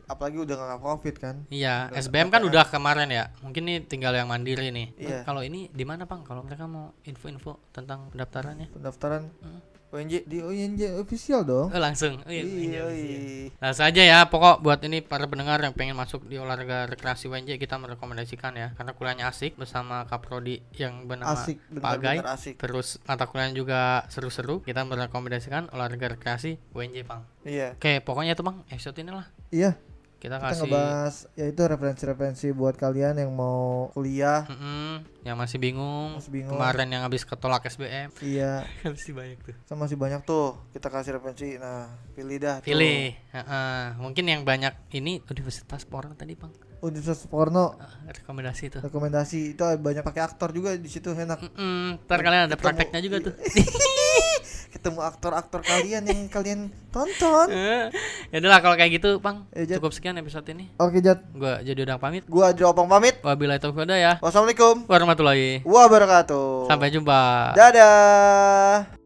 apalagi 0.06 0.38
udah 0.38 0.54
nggak 0.54 0.78
covid 0.78 1.14
kan. 1.18 1.42
Iya, 1.50 1.90
Udah 1.90 1.98
SBM 1.98 2.30
kan 2.30 2.46
udah 2.46 2.70
kemarin 2.70 3.10
ya. 3.10 3.34
Mungkin 3.42 3.66
nih 3.66 3.78
tinggal 3.82 4.14
yang 4.14 4.30
mandiri 4.30 4.70
nih. 4.70 4.94
Iya. 4.94 5.26
Kalau 5.26 5.42
ini 5.42 5.66
di 5.74 5.82
mana, 5.82 6.06
Bang? 6.06 6.22
Kalau 6.22 6.46
mereka 6.46 6.70
mau 6.70 6.94
info-info 7.02 7.58
tentang 7.74 8.14
pendaftarannya? 8.14 8.70
Pendaftaran 8.70 9.26
Hmm. 9.42 9.58
UNJ 9.88 10.28
Di 10.28 10.44
OYNJ 10.44 11.00
official 11.00 11.42
dong. 11.42 11.72
Oh, 11.72 11.80
langsung. 11.80 12.20
Oh, 12.20 12.28
iya, 12.28 12.44
Iya, 12.44 12.52
iya, 12.52 12.84
iya. 12.92 13.18
iya. 13.18 13.48
Langsung 13.56 13.88
aja 13.88 14.02
ya, 14.04 14.18
pokok 14.28 14.60
buat 14.60 14.84
ini 14.84 15.00
para 15.00 15.24
pendengar 15.24 15.64
yang 15.64 15.72
pengen 15.72 15.96
masuk 15.96 16.28
di 16.28 16.36
olahraga 16.36 16.84
rekreasi 16.84 17.24
WNJ 17.26 17.56
kita 17.56 17.80
merekomendasikan 17.80 18.52
ya 18.52 18.76
karena 18.76 18.92
kuliahnya 18.92 19.24
asik 19.32 19.56
bersama 19.56 20.04
Kaprodi 20.04 20.60
yang 20.76 21.08
bernama 21.08 21.32
Asik, 21.32 21.56
Pak 21.72 21.88
Agai. 21.88 22.20
benar-benar 22.20 22.36
asik. 22.36 22.54
Terus 22.60 23.00
mata 23.08 23.24
kuliah 23.24 23.48
juga 23.50 23.80
seru-seru. 24.12 24.60
Kita 24.60 24.84
merekomendasikan 24.84 25.72
olahraga 25.72 26.12
rekreasi 26.12 26.60
WNJ, 26.76 27.08
Bang. 27.08 27.24
Iya. 27.48 27.72
Oke, 27.80 28.04
pokoknya 28.04 28.36
itu 28.36 28.44
Bang, 28.44 28.68
episode 28.68 29.00
ini 29.00 29.08
lah. 29.08 29.24
Iya. 29.48 29.72
Kita 30.18 30.34
Kita 30.34 30.50
kasih 30.50 30.66
ngebahas 30.66 31.14
ya 31.32 31.46
itu 31.46 31.62
referensi-referensi 31.62 32.50
buat 32.50 32.74
kalian 32.74 33.16
yang 33.16 33.30
mau 33.30 33.86
Kuliah, 33.90 34.42
Mm-mm, 34.44 35.06
yang 35.22 35.38
masih 35.38 35.56
bingung. 35.56 36.18
Masih 36.18 36.34
bingung. 36.34 36.52
Kemarin 36.52 36.90
yang 36.90 37.06
habis 37.06 37.22
ketolak 37.22 37.62
SBM. 37.64 38.10
iya 38.18 38.66
masih 38.84 39.14
banyak 39.14 39.38
tuh. 39.40 39.54
sama 39.62 39.86
masih 39.86 39.94
banyak 39.94 40.20
tuh. 40.22 40.58
Kita 40.70 40.90
kasih 40.90 41.14
referensi. 41.14 41.54
Nah, 41.54 41.86
pilih 42.12 42.34
dah. 42.36 42.58
tuh. 42.58 42.66
Pilih. 42.66 43.14
Heeh. 43.14 43.82
Mungkin 43.96 44.24
yang 44.26 44.42
banyak 44.42 44.74
ini 44.92 45.22
Universitas 45.24 45.86
Porno 45.86 46.12
tadi, 46.12 46.34
Bang. 46.34 46.50
Universitas 46.78 47.22
Porno 47.24 47.74
Ah, 47.74 47.90
rekomendasi 48.04 48.70
tuh. 48.70 48.80
Rekomendasi 48.80 49.54
itu 49.54 49.62
banyak 49.62 50.02
pakai 50.02 50.22
aktor 50.24 50.50
juga 50.50 50.74
di 50.74 50.86
situ 50.86 51.10
enak. 51.10 51.38
Mm-mm, 51.40 52.02
ntar 52.04 52.18
kalian 52.20 52.46
ada 52.46 52.52
Ketemu- 52.52 52.62
prakteknya 52.64 53.00
juga 53.00 53.16
tuh. 53.22 53.34
Ketemu 54.68 55.00
aktor-aktor 55.00 55.60
kalian 55.64 56.04
yang 56.04 56.20
kalian 56.28 56.60
tonton. 56.92 57.48
ya 58.32 58.36
udahlah 58.36 58.60
kalau 58.60 58.76
kayak 58.76 59.00
gitu, 59.00 59.16
Bang. 59.18 59.48
Eh, 59.56 59.64
Jat. 59.64 59.80
Cukup 59.80 59.96
sekian 59.96 60.20
episode 60.20 60.44
ini. 60.52 60.68
Oke 60.76 61.00
Jat 61.00 61.24
Gua 61.32 61.64
jadi 61.64 61.88
udah 61.88 61.96
pamit. 61.96 62.28
Gua 62.28 62.52
Adri 62.52 62.68
Opang 62.68 62.88
pamit. 62.88 63.16
Wabillahi 63.24 63.60
taufiq 63.60 63.88
ya. 63.88 64.20
Wassalamualaikum 64.20 64.84
Warahmatullahi. 64.84 65.64
wabarakatuh. 65.64 66.68
Sampai 66.68 66.92
jumpa. 66.92 67.52
Dadah. 67.56 68.97